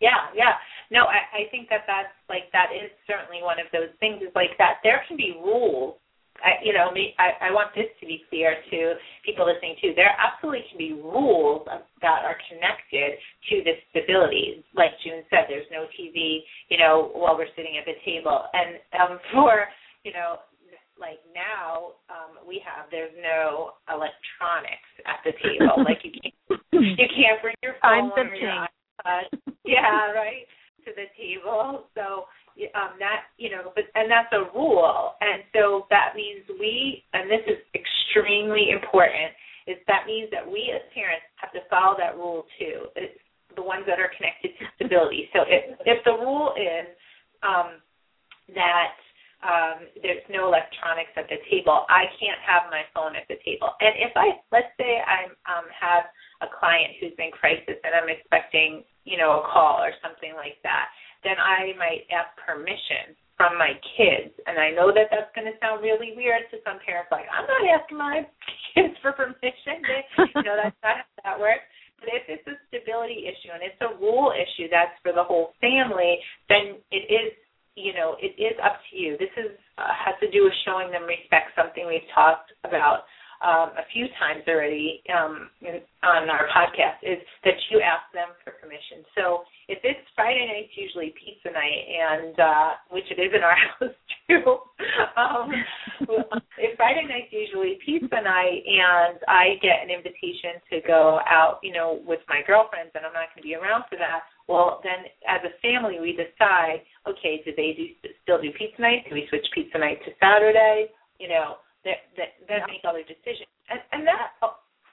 Yeah 0.00 0.30
yeah. 0.34 0.52
No 0.90 1.04
i 1.04 1.44
i 1.44 1.50
think 1.50 1.68
that 1.70 1.84
that's 1.86 2.12
like 2.28 2.52
that 2.52 2.68
is 2.74 2.90
certainly 3.06 3.42
one 3.42 3.58
of 3.58 3.66
those 3.72 3.90
things 4.00 4.22
is 4.22 4.32
like 4.34 4.56
that 4.58 4.78
there 4.82 5.02
can 5.08 5.16
be 5.16 5.32
rules 5.42 5.96
I, 6.42 6.58
you 6.64 6.72
know, 6.72 6.90
me, 6.90 7.14
I, 7.18 7.48
I 7.48 7.50
want 7.52 7.74
this 7.74 7.86
to 8.00 8.06
be 8.06 8.24
clear 8.28 8.56
to 8.70 8.94
people 9.24 9.46
listening 9.46 9.76
too. 9.80 9.92
There 9.94 10.10
absolutely 10.18 10.66
can 10.68 10.78
be 10.78 10.92
rules 10.92 11.66
that 12.02 12.20
are 12.26 12.36
connected 12.50 13.18
to 13.50 13.54
this 13.62 13.78
stability. 13.90 14.64
Like 14.74 14.98
June 15.04 15.22
said, 15.30 15.46
there's 15.48 15.68
no 15.70 15.86
TV, 15.94 16.42
you 16.68 16.78
know, 16.78 17.10
while 17.14 17.38
we're 17.38 17.52
sitting 17.54 17.78
at 17.78 17.86
the 17.86 17.96
table. 18.04 18.44
And 18.52 18.82
um, 18.98 19.18
for, 19.32 19.68
you 20.02 20.12
know, 20.12 20.42
like 20.94 21.18
now 21.34 21.90
um 22.06 22.38
we 22.46 22.62
have 22.62 22.86
there's 22.90 23.10
no 23.18 23.74
electronics 23.90 24.90
at 25.10 25.18
the 25.26 25.34
table 25.42 25.82
like 25.82 25.98
you 26.06 26.12
can't 26.14 26.60
you 26.72 27.08
can't 27.10 27.42
bring 27.42 27.58
your 27.62 27.74
phone 27.82 28.14
or 28.14 28.30
your 28.34 28.66
iPad 29.02 29.26
yeah 29.64 30.14
right 30.14 30.46
to 30.84 30.92
the 30.94 31.10
table 31.18 31.90
so 31.98 32.30
um 32.74 32.94
that 32.98 33.30
you 33.36 33.50
know 33.50 33.72
but 33.74 33.84
and 33.94 34.10
that's 34.10 34.30
a 34.32 34.46
rule 34.54 35.14
and 35.20 35.42
so 35.52 35.86
that 35.90 36.14
means 36.14 36.42
we 36.58 37.02
and 37.12 37.30
this 37.30 37.42
is 37.46 37.58
extremely 37.74 38.70
important 38.70 39.34
is 39.66 39.76
that 39.88 40.06
means 40.06 40.30
that 40.30 40.44
we 40.44 40.70
as 40.74 40.82
parents 40.92 41.24
have 41.36 41.50
to 41.52 41.60
follow 41.68 41.96
that 41.98 42.14
rule 42.16 42.44
too 42.58 42.86
it's 42.96 43.18
the 43.56 43.62
ones 43.62 43.84
that 43.86 43.98
are 43.98 44.10
connected 44.16 44.50
to 44.58 44.64
stability 44.76 45.28
so 45.32 45.42
if 45.46 45.78
if 45.86 45.98
the 46.04 46.12
rule 46.12 46.54
is 46.56 46.86
um 47.42 47.78
that 48.54 48.94
um, 49.44 49.84
there's 50.00 50.24
no 50.32 50.48
electronics 50.48 51.12
at 51.20 51.28
the 51.28 51.36
table. 51.52 51.84
I 51.92 52.08
can't 52.16 52.40
have 52.40 52.72
my 52.72 52.88
phone 52.96 53.12
at 53.12 53.28
the 53.28 53.36
table. 53.44 53.76
And 53.80 53.92
if 54.00 54.16
I, 54.16 54.40
let's 54.48 54.72
say 54.80 55.04
I 55.04 55.28
um, 55.44 55.68
have 55.68 56.08
a 56.40 56.48
client 56.48 56.96
who's 56.98 57.12
in 57.20 57.28
crisis 57.28 57.76
and 57.84 57.92
I'm 57.92 58.08
expecting, 58.08 58.82
you 59.04 59.20
know, 59.20 59.44
a 59.44 59.48
call 59.52 59.84
or 59.84 59.92
something 60.00 60.32
like 60.32 60.56
that, 60.64 60.88
then 61.24 61.40
I 61.40 61.72
might 61.80 62.06
ask 62.12 62.30
permission 62.38 63.16
from 63.34 63.58
my 63.58 63.74
kids. 63.98 64.30
And 64.46 64.60
I 64.60 64.70
know 64.70 64.94
that 64.94 65.10
that's 65.10 65.32
going 65.34 65.50
to 65.50 65.56
sound 65.58 65.82
really 65.82 66.14
weird 66.14 66.46
to 66.54 66.62
some 66.62 66.78
parents. 66.86 67.10
Like, 67.10 67.26
I'm 67.32 67.48
not 67.48 67.64
asking 67.66 67.98
my 67.98 68.22
kids 68.72 68.94
for 69.02 69.12
permission. 69.12 69.82
They, 69.82 70.02
you 70.38 70.44
know, 70.46 70.54
that's 70.54 70.78
not 70.84 71.02
how 71.02 71.34
that 71.34 71.36
works. 71.40 71.66
But 71.98 72.14
if 72.14 72.24
it's 72.28 72.46
a 72.46 72.56
stability 72.68 73.26
issue 73.26 73.50
and 73.50 73.64
it's 73.64 73.80
a 73.80 73.96
rule 73.96 74.30
issue 74.36 74.68
that's 74.68 74.94
for 75.00 75.10
the 75.10 75.24
whole 75.24 75.56
family, 75.58 76.20
then 76.48 76.78
it 76.92 77.08
is 77.10 77.32
you 77.74 77.90
know, 77.90 78.14
it 78.22 78.38
is 78.38 78.54
up 78.62 78.78
to 78.86 78.92
you. 78.94 79.18
This 79.18 79.34
is 79.34 79.50
uh, 79.78 79.90
has 79.90 80.14
to 80.22 80.30
do 80.30 80.46
with 80.46 80.54
showing 80.62 80.94
them 80.94 81.10
respect, 81.10 81.58
something 81.58 81.86
we've 81.90 82.06
talked 82.14 82.54
about 82.62 83.10
um, 83.44 83.76
a 83.76 83.84
few 83.92 84.08
times 84.16 84.40
already 84.48 85.04
um, 85.12 85.52
in, 85.60 85.84
on 86.00 86.32
our 86.32 86.48
podcast, 86.48 87.04
is 87.04 87.20
that 87.44 87.60
you 87.68 87.84
ask 87.84 88.08
them 88.16 88.32
for 88.40 88.56
permission. 88.56 89.04
So 89.12 89.44
if 89.68 89.84
it's 89.84 90.00
Friday 90.16 90.48
night, 90.48 90.72
it's 90.72 90.76
usually 90.80 91.12
pizza 91.12 91.52
night, 91.52 91.84
and 91.84 92.34
uh, 92.40 92.70
which 92.88 93.04
it 93.12 93.20
is 93.20 93.36
in 93.36 93.44
our 93.44 93.56
house 93.60 93.96
too. 94.24 94.64
um, 95.20 95.52
if 96.56 96.72
Friday 96.80 97.04
night's 97.04 97.28
usually 97.30 97.76
pizza 97.84 98.24
night, 98.24 98.64
and 98.64 99.20
I 99.28 99.60
get 99.60 99.84
an 99.84 99.92
invitation 99.92 100.64
to 100.72 100.80
go 100.88 101.20
out, 101.28 101.60
you 101.62 101.76
know, 101.76 102.00
with 102.08 102.24
my 102.32 102.40
girlfriends, 102.48 102.96
and 102.96 103.04
I'm 103.04 103.12
not 103.12 103.28
going 103.36 103.44
to 103.44 103.46
be 103.46 103.54
around 103.54 103.84
for 103.92 104.00
that 104.00 104.24
well, 104.46 104.80
then 104.84 105.08
as 105.28 105.40
a 105.44 105.56
family, 105.64 106.00
we 106.00 106.12
decide, 106.12 106.84
okay, 107.08 107.40
do 107.44 107.52
they 107.56 107.72
do 107.72 108.08
still 108.22 108.40
do 108.40 108.52
pizza 108.52 108.80
night? 108.80 109.08
Do 109.08 109.14
we 109.14 109.26
switch 109.28 109.46
pizza 109.54 109.78
night 109.78 110.04
to 110.04 110.12
Saturday? 110.20 110.88
You 111.18 111.28
know, 111.28 111.56
that 111.84 112.12
that 112.16 112.33
then 112.48 112.64
yeah. 112.64 112.72
make 112.72 112.84
other 112.84 113.04
decisions, 113.04 113.50
and 113.68 113.80
and 113.92 114.02
that 114.06 114.36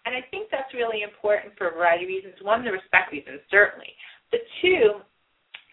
and 0.06 0.16
I 0.16 0.22
think 0.32 0.50
that's 0.50 0.74
really 0.74 1.04
important 1.06 1.54
for 1.58 1.70
a 1.70 1.74
variety 1.74 2.06
of 2.06 2.10
reasons. 2.10 2.36
One, 2.42 2.66
the 2.66 2.74
respect 2.74 3.12
reasons, 3.12 3.42
certainly, 3.52 3.94
but 4.32 4.42
two, 4.62 5.02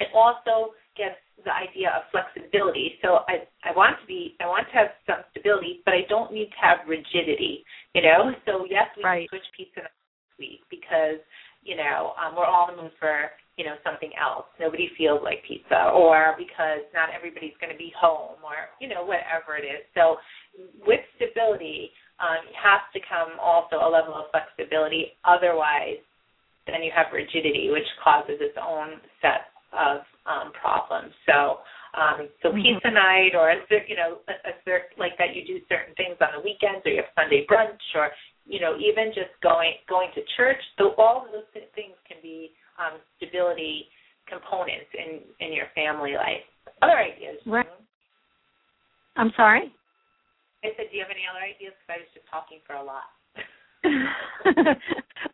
it 0.01 0.09
also 0.15 0.77
gets 0.97 1.19
the 1.45 1.55
idea 1.55 1.95
of 1.95 2.11
flexibility. 2.11 2.99
So 3.03 3.23
I 3.31 3.47
I 3.63 3.71
want 3.73 3.97
to 4.01 4.07
be 4.07 4.35
I 4.41 4.47
want 4.47 4.67
to 4.69 4.75
have 4.75 4.91
some 5.07 5.23
stability, 5.31 5.81
but 5.85 5.95
I 5.95 6.03
don't 6.09 6.33
need 6.33 6.51
to 6.51 6.61
have 6.61 6.87
rigidity. 6.87 7.65
You 7.95 8.03
know, 8.03 8.35
so 8.45 8.67
yes, 8.69 8.91
we 8.97 9.05
right. 9.05 9.29
switch 9.31 9.47
pizza 9.57 9.87
this 9.87 10.35
week 10.39 10.63
because 10.71 11.23
you 11.63 11.77
know 11.77 12.13
um, 12.19 12.35
we're 12.37 12.47
all 12.47 12.69
in 12.71 12.77
the 12.77 12.83
mood 12.83 12.93
for 12.99 13.31
you 13.57 13.65
know 13.65 13.79
something 13.87 14.11
else. 14.19 14.47
Nobody 14.59 14.91
feels 14.99 15.23
like 15.23 15.47
pizza, 15.47 15.91
or 15.95 16.35
because 16.39 16.87
not 16.95 17.11
everybody's 17.15 17.57
going 17.63 17.73
to 17.73 17.79
be 17.79 17.95
home, 17.95 18.43
or 18.43 18.75
you 18.83 18.91
know 18.91 19.07
whatever 19.07 19.59
it 19.59 19.67
is. 19.67 19.87
So 19.95 20.19
with 20.87 21.01
stability, 21.17 21.91
um, 22.19 22.43
has 22.55 22.83
to 22.93 23.01
come 23.07 23.39
also 23.41 23.77
a 23.77 23.89
level 23.89 24.15
of 24.15 24.31
flexibility. 24.31 25.15
Otherwise, 25.25 26.03
then 26.67 26.83
you 26.83 26.91
have 26.95 27.07
rigidity, 27.13 27.71
which 27.71 27.87
causes 28.03 28.37
its 28.41 28.59
own 28.61 29.01
set 29.23 29.49
of 29.73 30.03
um, 30.27 30.53
problems. 30.53 31.15
So 31.27 31.63
um, 31.97 32.29
so 32.43 32.53
mm-hmm. 32.53 32.61
pizza 32.61 32.91
night, 32.91 33.33
or 33.33 33.51
a, 33.51 33.57
you 33.89 33.97
know, 33.97 34.21
a, 34.29 34.35
a 34.51 34.53
cert, 34.63 34.93
like 34.99 35.17
that, 35.17 35.35
you 35.35 35.47
do 35.47 35.59
certain 35.69 35.95
things 35.97 36.21
on 36.21 36.37
the 36.37 36.43
weekends, 36.45 36.85
or 36.85 36.93
you 36.93 37.01
have 37.01 37.11
Sunday 37.17 37.47
brunch, 37.49 37.81
or 37.95 38.11
you 38.45 38.61
know, 38.61 38.77
even 38.77 39.09
just 39.15 39.33
going 39.43 39.73
going 39.89 40.11
to 40.15 40.21
church. 40.37 40.61
So 40.77 40.93
all 40.99 41.25
of 41.25 41.33
those 41.33 41.49
things 41.75 41.97
can 42.07 42.19
be 42.23 42.53
um, 42.77 43.01
stability 43.17 43.89
components 44.29 44.93
in 44.93 45.25
in 45.41 45.53
your 45.53 45.67
family 45.75 46.13
life. 46.13 46.45
Other 46.83 46.99
ideas? 46.99 47.41
Right. 47.47 47.67
I'm 49.17 49.33
sorry. 49.37 49.73
I 50.65 50.69
said, 50.77 50.87
do 50.91 50.97
you 50.97 51.03
have 51.03 51.11
any 51.15 51.25
other 51.29 51.45
ideas? 51.45 51.73
Because 51.79 51.91
I 51.95 51.99
was 52.03 52.11
just 52.15 52.27
talking 52.31 52.59
for 52.67 52.75
a 52.75 52.83
lot. 52.83 53.09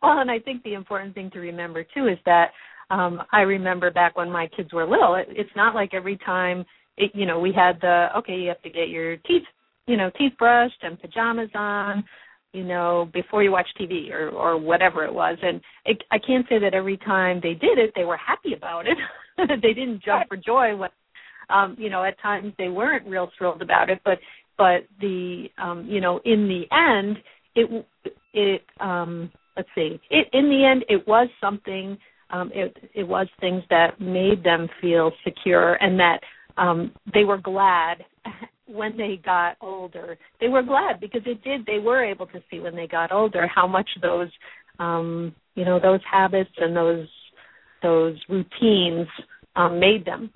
well, 0.01 0.19
and 0.19 0.29
I 0.29 0.39
think 0.39 0.63
the 0.63 0.73
important 0.73 1.15
thing 1.15 1.31
to 1.31 1.39
remember 1.39 1.83
too 1.83 2.07
is 2.07 2.19
that 2.25 2.51
um 2.91 3.21
I 3.31 3.41
remember 3.41 3.89
back 3.89 4.15
when 4.15 4.31
my 4.31 4.47
kids 4.55 4.71
were 4.71 4.85
little, 4.85 5.15
it, 5.15 5.27
it's 5.29 5.49
not 5.55 5.73
like 5.73 5.95
every 5.95 6.17
time 6.17 6.63
it, 6.97 7.11
you 7.15 7.25
know 7.25 7.39
we 7.39 7.51
had 7.51 7.81
the 7.81 8.09
okay, 8.17 8.35
you 8.35 8.49
have 8.49 8.61
to 8.61 8.69
get 8.69 8.89
your 8.89 9.17
teeth 9.17 9.43
you 9.87 9.97
know 9.97 10.09
teeth 10.17 10.33
brushed 10.37 10.81
and 10.83 10.99
pajamas 10.99 11.49
on 11.55 12.03
you 12.53 12.63
know 12.63 13.09
before 13.13 13.43
you 13.43 13.51
watch 13.51 13.67
TV 13.79 14.11
or 14.11 14.29
or 14.29 14.57
whatever 14.57 15.03
it 15.05 15.13
was 15.13 15.37
and 15.41 15.61
it, 15.85 16.03
I 16.11 16.17
can't 16.19 16.45
say 16.49 16.59
that 16.59 16.73
every 16.73 16.97
time 16.97 17.39
they 17.41 17.53
did 17.53 17.77
it 17.77 17.91
they 17.95 18.05
were 18.05 18.17
happy 18.17 18.53
about 18.53 18.85
it 18.87 18.97
they 19.61 19.73
didn't 19.73 20.03
jump 20.03 20.27
for 20.27 20.37
joy 20.37 20.75
when 20.75 20.89
um 21.49 21.75
you 21.77 21.89
know 21.89 22.03
at 22.03 22.19
times 22.21 22.53
they 22.57 22.69
weren't 22.69 23.07
real 23.07 23.29
thrilled 23.37 23.61
about 23.61 23.89
it 23.89 23.99
but 24.05 24.19
but 24.57 24.85
the 24.99 25.45
um 25.57 25.85
you 25.87 26.01
know 26.01 26.19
in 26.25 26.47
the 26.47 26.63
end 26.75 27.17
it 27.55 27.85
it 28.33 28.61
um 28.79 29.31
let's 29.55 29.69
see 29.75 29.99
it 30.09 30.27
in 30.33 30.49
the 30.49 30.65
end 30.65 30.83
it 30.89 31.07
was 31.07 31.27
something 31.41 31.97
um 32.29 32.51
it 32.53 32.75
it 32.93 33.03
was 33.03 33.27
things 33.39 33.63
that 33.69 33.99
made 33.99 34.43
them 34.43 34.67
feel 34.81 35.11
secure 35.23 35.75
and 35.75 35.99
that 35.99 36.19
um 36.57 36.91
they 37.13 37.23
were 37.23 37.37
glad 37.37 38.03
when 38.67 38.97
they 38.97 39.19
got 39.23 39.55
older 39.61 40.17
they 40.41 40.47
were 40.47 40.63
glad 40.63 40.99
because 40.99 41.21
it 41.25 41.43
did 41.43 41.65
they 41.65 41.79
were 41.79 42.03
able 42.03 42.25
to 42.27 42.41
see 42.49 42.59
when 42.59 42.75
they 42.75 42.87
got 42.87 43.11
older 43.11 43.47
how 43.47 43.67
much 43.67 43.89
those 44.01 44.29
um 44.79 45.33
you 45.55 45.63
know 45.65 45.79
those 45.79 46.01
habits 46.09 46.51
and 46.57 46.75
those 46.75 47.07
those 47.81 48.15
routines 48.29 49.07
um 49.55 49.79
made 49.79 50.05
them 50.05 50.31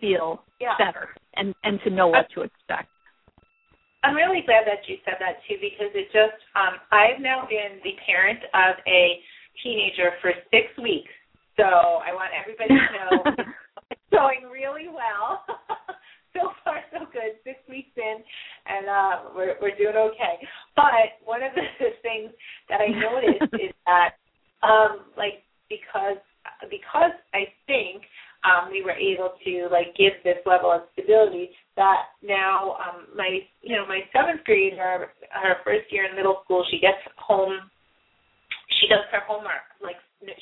feel 0.00 0.42
yeah. 0.60 0.74
better 0.78 1.08
and 1.36 1.54
and 1.62 1.78
to 1.84 1.90
know 1.90 2.08
what 2.08 2.26
to 2.34 2.40
expect 2.42 2.88
I'm 4.04 4.14
really 4.14 4.44
glad 4.44 4.68
that 4.68 4.84
you 4.84 5.00
said 5.04 5.16
that 5.18 5.40
too 5.48 5.56
because 5.56 5.88
it 5.96 6.12
just 6.12 6.36
um 6.52 6.76
I've 6.92 7.24
now 7.24 7.48
been 7.48 7.80
the 7.80 7.96
parent 8.04 8.44
of 8.52 8.76
a 8.84 9.18
teenager 9.64 10.12
for 10.20 10.36
six 10.52 10.68
weeks. 10.76 11.10
So 11.56 11.64
I 11.64 12.12
want 12.12 12.36
everybody 12.36 12.76
to 12.76 12.88
know 12.92 13.12
it's 13.90 14.08
going 14.12 14.44
really 14.52 14.92
well. 14.92 15.40
so 16.36 16.52
far 16.60 16.84
so 16.92 17.08
good. 17.16 17.40
Six 17.48 17.56
weeks 17.64 17.96
in 17.96 18.20
and 18.68 18.84
uh 18.92 19.14
we're 19.32 19.56
we're 19.64 19.76
doing 19.80 19.96
okay. 19.96 20.36
But 20.76 21.16
one 21.24 21.42
of 21.42 21.56
the 21.56 21.64
things 22.04 22.28
that 22.68 22.84
I 22.84 22.92
noticed 22.92 23.56
is 23.56 23.72
that 23.88 24.20
um 24.60 25.08
like 25.16 25.48
because 25.72 26.20
because 26.68 27.16
I 27.32 27.48
think 27.66 28.04
um, 28.44 28.70
we 28.70 28.84
were 28.84 28.94
able 28.94 29.32
to 29.44 29.68
like 29.72 29.96
give 29.96 30.12
this 30.22 30.38
level 30.44 30.70
of 30.70 30.86
stability 30.92 31.50
that 31.76 32.12
now 32.22 32.76
um, 32.78 33.08
my 33.16 33.40
you 33.62 33.74
know 33.74 33.88
my 33.88 34.00
seventh 34.12 34.44
grader 34.44 35.10
her 35.32 35.56
first 35.64 35.90
year 35.90 36.06
in 36.06 36.14
middle 36.14 36.40
school 36.44 36.64
she 36.70 36.78
gets 36.78 37.00
home 37.16 37.70
she 38.80 38.88
does 38.88 39.04
her 39.12 39.24
homework. 39.24 39.66
Like 39.80 39.98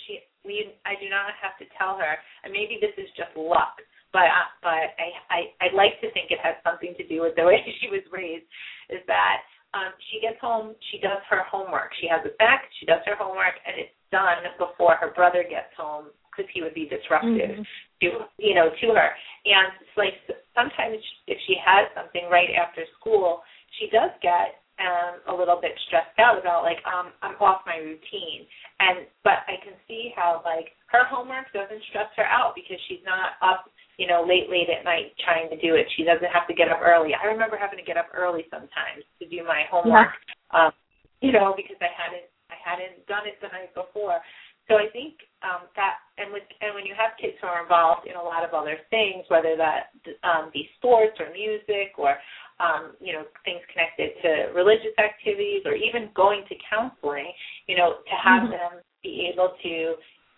she 0.06 0.22
we 0.44 0.74
I 0.86 0.98
do 0.98 1.06
not 1.06 1.34
have 1.38 1.54
to 1.62 1.66
tell 1.78 1.98
her 1.98 2.18
and 2.44 2.50
maybe 2.50 2.78
this 2.82 2.94
is 2.98 3.10
just 3.14 3.30
luck 3.38 3.78
but 4.10 4.26
uh, 4.26 4.50
but 4.62 4.94
I, 4.98 5.08
I 5.30 5.40
I 5.62 5.66
like 5.74 5.98
to 6.02 6.10
think 6.12 6.30
it 6.30 6.42
has 6.42 6.58
something 6.66 6.94
to 6.98 7.04
do 7.06 7.22
with 7.22 7.38
the 7.38 7.46
way 7.50 7.62
she 7.80 7.88
was 7.88 8.04
raised 8.10 8.46
is 8.90 9.02
that 9.06 9.46
um 9.74 9.94
she 10.10 10.18
gets 10.18 10.38
home 10.42 10.74
she 10.90 10.98
does 10.98 11.22
her 11.30 11.46
homework. 11.46 11.94
She 12.02 12.10
has 12.10 12.22
it 12.26 12.36
back 12.38 12.66
she 12.78 12.86
does 12.86 13.02
her 13.06 13.16
homework 13.16 13.56
and 13.62 13.78
it's 13.78 13.94
done 14.10 14.44
before 14.58 14.98
her 14.98 15.14
brother 15.14 15.42
gets 15.46 15.72
home 15.78 16.12
because 16.32 16.48
he 16.52 16.64
would 16.64 16.74
be 16.74 16.88
disruptive 16.88 17.60
mm-hmm. 17.60 18.00
to 18.00 18.08
you 18.40 18.54
know 18.56 18.72
to 18.80 18.86
her. 18.96 19.10
And 19.44 19.76
it's 19.78 19.96
like 20.00 20.16
sometimes 20.56 20.98
if 21.28 21.38
she 21.46 21.60
has 21.60 21.92
something 21.92 22.26
right 22.32 22.50
after 22.56 22.82
school, 22.98 23.44
she 23.78 23.92
does 23.92 24.10
get 24.24 24.64
um 24.80 25.20
a 25.28 25.34
little 25.36 25.60
bit 25.60 25.76
stressed 25.86 26.16
out 26.16 26.40
about 26.40 26.64
like 26.64 26.80
um 26.88 27.12
I'm 27.20 27.36
off 27.38 27.62
my 27.68 27.76
routine. 27.76 28.48
And 28.80 29.06
but 29.22 29.44
I 29.46 29.60
can 29.60 29.76
see 29.86 30.10
how 30.16 30.40
like 30.44 30.72
her 30.88 31.04
homework 31.04 31.52
doesn't 31.52 31.84
stress 31.92 32.08
her 32.16 32.26
out 32.26 32.56
because 32.56 32.80
she's 32.88 33.04
not 33.04 33.36
up 33.44 33.68
you 34.00 34.08
know, 34.08 34.24
late, 34.24 34.48
late 34.48 34.72
at 34.72 34.82
night 34.82 35.12
trying 35.20 35.52
to 35.52 35.58
do 35.60 35.76
it. 35.76 35.86
She 35.96 36.04
doesn't 36.04 36.32
have 36.32 36.48
to 36.48 36.56
get 36.56 36.72
up 36.72 36.80
early. 36.80 37.12
I 37.12 37.28
remember 37.28 37.60
having 37.60 37.78
to 37.78 37.84
get 37.84 38.00
up 38.00 38.08
early 38.16 38.48
sometimes 38.48 39.04
to 39.20 39.28
do 39.28 39.44
my 39.44 39.68
homework, 39.68 40.16
yeah. 40.26 40.68
um, 40.68 40.72
you 41.20 41.32
know, 41.32 41.52
because 41.52 41.76
I 41.80 41.92
hadn't 41.92 42.26
I 42.48 42.56
hadn't 42.60 43.00
done 43.08 43.24
it 43.24 43.40
the 43.40 43.48
night 43.48 43.72
before. 43.72 44.20
So 44.70 44.78
I 44.78 44.86
think 44.92 45.18
um, 45.42 45.66
that, 45.74 45.98
and 46.18 46.30
with, 46.32 46.46
and 46.62 46.74
when 46.74 46.86
you 46.86 46.94
have 46.94 47.18
kids 47.18 47.34
who 47.42 47.50
are 47.50 47.62
involved 47.62 48.06
in 48.06 48.14
a 48.14 48.22
lot 48.22 48.46
of 48.46 48.54
other 48.54 48.78
things, 48.90 49.26
whether 49.26 49.58
that 49.58 49.90
um, 50.22 50.50
be 50.54 50.70
sports 50.78 51.18
or 51.18 51.34
music 51.34 51.98
or 51.98 52.14
um, 52.62 52.94
you 53.02 53.12
know 53.12 53.26
things 53.42 53.58
connected 53.74 54.14
to 54.22 54.54
religious 54.54 54.94
activities 55.02 55.66
or 55.66 55.74
even 55.74 56.14
going 56.14 56.46
to 56.46 56.54
counseling, 56.62 57.32
you 57.66 57.76
know, 57.76 58.00
to 58.06 58.14
have 58.14 58.46
mm-hmm. 58.46 58.54
them 58.54 58.72
be 59.02 59.26
able 59.32 59.50
to 59.58 59.74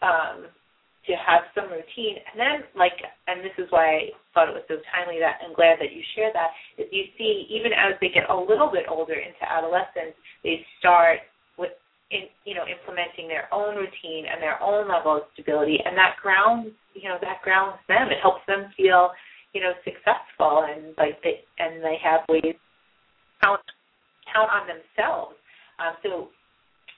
um, 0.00 0.48
to 1.04 1.12
have 1.20 1.44
some 1.52 1.68
routine, 1.68 2.16
and 2.16 2.40
then 2.40 2.56
like, 2.72 2.96
and 3.28 3.44
this 3.44 3.52
is 3.60 3.68
why 3.68 4.08
I 4.08 4.16
thought 4.32 4.48
it 4.48 4.56
was 4.56 4.64
so 4.72 4.80
timely 4.88 5.20
that 5.20 5.44
I'm 5.44 5.52
glad 5.52 5.76
that 5.84 5.92
you 5.92 6.00
shared 6.16 6.32
that. 6.32 6.56
Is 6.80 6.88
you 6.88 7.12
see 7.20 7.44
even 7.52 7.76
as 7.76 7.92
they 8.00 8.08
get 8.08 8.32
a 8.32 8.36
little 8.36 8.72
bit 8.72 8.88
older 8.88 9.20
into 9.20 9.44
adolescence, 9.44 10.16
they 10.40 10.64
start 10.80 11.20
in, 12.14 12.30
you 12.46 12.54
know, 12.54 12.62
implementing 12.70 13.26
their 13.26 13.50
own 13.52 13.74
routine 13.74 14.30
and 14.30 14.38
their 14.38 14.62
own 14.62 14.86
level 14.86 15.18
of 15.18 15.26
stability, 15.34 15.82
and 15.84 15.98
that 15.98 16.14
grounds, 16.22 16.70
you 16.94 17.10
know, 17.10 17.18
that 17.20 17.42
grounds 17.42 17.82
them. 17.90 18.08
It 18.08 18.22
helps 18.22 18.46
them 18.46 18.70
feel, 18.76 19.10
you 19.52 19.60
know, 19.60 19.74
successful 19.82 20.62
and 20.70 20.94
like 20.96 21.18
they 21.26 21.42
and 21.58 21.82
they 21.82 21.98
have 21.98 22.22
ways 22.30 22.54
count 23.42 23.60
count 24.30 24.48
on 24.48 24.70
themselves. 24.70 25.34
Um, 25.82 25.98
so 26.06 26.10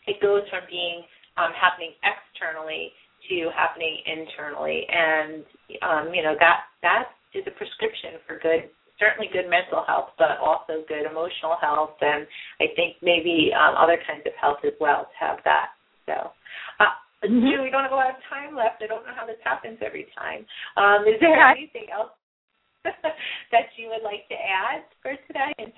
it 0.07 0.21
goes 0.21 0.45
from 0.53 0.69
being 0.69 1.03
um, 1.41 1.51
happening 1.57 1.97
externally 2.05 2.93
to 3.33 3.49
happening 3.57 3.99
internally, 4.05 4.85
and 4.93 5.43
um, 5.81 6.13
you 6.13 6.23
know 6.23 6.37
that 6.39 6.69
that 6.85 7.17
is 7.33 7.43
a 7.49 7.55
prescription 7.57 8.21
for 8.29 8.39
good 8.39 8.69
certainly 8.99 9.29
good 9.33 9.49
mental 9.49 9.85
health, 9.87 10.17
but 10.19 10.39
also 10.41 10.85
good 10.89 11.05
emotional 11.05 11.57
health, 11.61 11.97
and 12.01 12.27
I 12.61 12.73
think 12.77 12.97
maybe 13.03 13.53
um, 13.53 13.77
other 13.77 13.99
kinds 14.07 14.25
of 14.27 14.33
health 14.41 14.61
as 14.65 14.73
well 14.81 15.09
to 15.09 15.17
have 15.21 15.39
that. 15.45 15.77
So, 16.07 16.33
uh, 16.81 16.95
mm-hmm. 17.25 17.63
we 17.63 17.71
don't 17.71 17.83
have 17.83 17.93
a 17.93 17.99
lot 17.99 18.11
of 18.11 18.21
time 18.29 18.57
left. 18.57 18.83
I 18.83 18.87
don't 18.87 19.05
know 19.05 19.17
how 19.17 19.27
this 19.27 19.41
happens 19.45 19.79
every 19.85 20.07
time. 20.17 20.47
Um, 20.77 21.05
is 21.05 21.21
there 21.21 21.37
anything 21.51 21.87
else 21.93 22.15
that 22.85 23.69
you 23.77 23.89
would 23.89 24.05
like 24.05 24.29
to 24.29 24.37
add 24.37 24.85
for 25.03 25.13
today? 25.27 25.73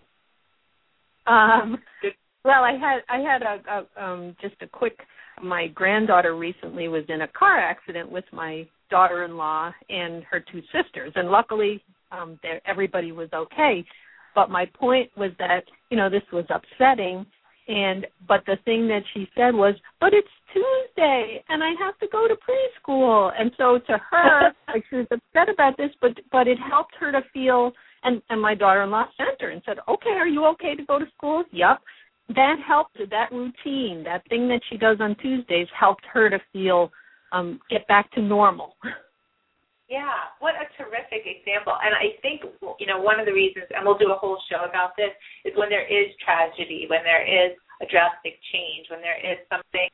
Um, 1.26 1.78
well, 2.44 2.62
I 2.62 2.72
had 2.72 3.00
I 3.08 3.18
had 3.20 3.42
a, 3.42 3.60
a 3.68 4.02
um, 4.02 4.36
just 4.40 4.56
a 4.62 4.66
quick. 4.66 4.98
My 5.42 5.68
granddaughter 5.68 6.34
recently 6.34 6.88
was 6.88 7.04
in 7.08 7.22
a 7.22 7.28
car 7.28 7.58
accident 7.58 8.10
with 8.10 8.24
my 8.32 8.66
daughter-in-law 8.90 9.72
and 9.88 10.24
her 10.24 10.40
two 10.40 10.62
sisters, 10.72 11.12
and 11.14 11.30
luckily 11.30 11.82
um 12.12 12.38
there 12.42 12.60
everybody 12.66 13.12
was 13.12 13.28
okay. 13.32 13.84
But 14.34 14.50
my 14.50 14.66
point 14.66 15.10
was 15.16 15.30
that 15.38 15.64
you 15.90 15.96
know 15.96 16.10
this 16.10 16.22
was 16.32 16.44
upsetting. 16.50 17.26
And 17.68 18.06
but 18.26 18.44
the 18.46 18.56
thing 18.64 18.88
that 18.88 19.02
she 19.12 19.28
said 19.36 19.54
was 19.54 19.74
but 20.00 20.14
it's 20.14 20.28
tuesday 20.54 21.44
and 21.50 21.62
i 21.62 21.74
have 21.78 21.98
to 21.98 22.06
go 22.10 22.26
to 22.26 22.34
preschool. 22.34 23.30
And 23.38 23.52
so 23.58 23.78
to 23.86 23.98
her 24.10 24.52
like 24.68 24.84
she 24.88 24.96
was 24.96 25.06
upset 25.10 25.52
about 25.52 25.76
this 25.76 25.90
but 26.00 26.12
but 26.32 26.48
it 26.48 26.58
helped 26.58 26.94
her 26.98 27.12
to 27.12 27.20
feel 27.32 27.72
and 28.04 28.22
and 28.30 28.40
my 28.40 28.54
daughter-in-law 28.54 29.08
sent 29.16 29.40
her 29.40 29.50
and 29.50 29.62
said 29.66 29.78
okay 29.86 30.10
are 30.10 30.28
you 30.28 30.46
okay 30.46 30.74
to 30.76 30.84
go 30.84 30.98
to 30.98 31.06
school? 31.16 31.44
Yep 31.52 31.80
that 32.34 32.56
helped 32.66 32.98
that 33.10 33.32
routine 33.32 34.02
that 34.04 34.26
thing 34.28 34.48
that 34.48 34.60
she 34.70 34.76
does 34.76 34.98
on 35.00 35.16
tuesdays 35.16 35.66
helped 35.78 36.04
her 36.12 36.28
to 36.28 36.38
feel 36.52 36.90
um 37.32 37.60
get 37.70 37.86
back 37.88 38.10
to 38.12 38.20
normal 38.20 38.76
Yeah, 39.88 40.36
what 40.44 40.52
a 40.52 40.68
terrific 40.76 41.24
example. 41.24 41.72
And 41.72 41.96
I 41.96 42.20
think, 42.20 42.44
you 42.76 42.86
know, 42.86 43.00
one 43.00 43.16
of 43.16 43.24
the 43.24 43.32
reasons, 43.32 43.72
and 43.72 43.88
we'll 43.88 43.96
do 43.96 44.12
a 44.12 44.20
whole 44.20 44.36
show 44.52 44.68
about 44.68 44.92
this, 45.00 45.16
is 45.48 45.56
when 45.56 45.72
there 45.72 45.88
is 45.88 46.12
tragedy, 46.20 46.84
when 46.92 47.00
there 47.08 47.24
is 47.24 47.56
a 47.80 47.88
drastic 47.88 48.36
change, 48.52 48.92
when 48.92 49.00
there 49.00 49.16
is 49.16 49.40
something 49.48 49.88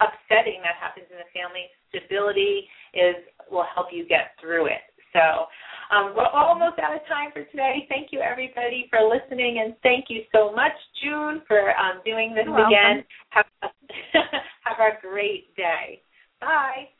upsetting 0.00 0.64
that 0.64 0.80
happens 0.80 1.06
in 1.12 1.20
the 1.20 1.28
family, 1.36 1.68
stability 1.92 2.64
is 2.96 3.20
will 3.52 3.68
help 3.68 3.92
you 3.92 4.08
get 4.08 4.32
through 4.40 4.66
it. 4.66 4.82
So 5.12 5.46
um, 5.94 6.16
we're 6.16 6.26
almost 6.32 6.80
out 6.80 6.96
of 6.96 7.04
time 7.06 7.30
for 7.36 7.44
today. 7.52 7.86
Thank 7.88 8.10
you, 8.10 8.20
everybody, 8.20 8.88
for 8.90 9.04
listening, 9.04 9.60
and 9.60 9.76
thank 9.82 10.06
you 10.08 10.24
so 10.32 10.52
much, 10.56 10.74
June, 11.04 11.42
for 11.46 11.76
um, 11.76 12.00
doing 12.04 12.34
this 12.34 12.48
You're 12.48 12.66
again. 12.66 13.04
Have, 13.30 13.46
have 14.64 14.80
a 14.80 15.00
great 15.00 15.54
day. 15.54 16.02
Bye. 16.40 16.93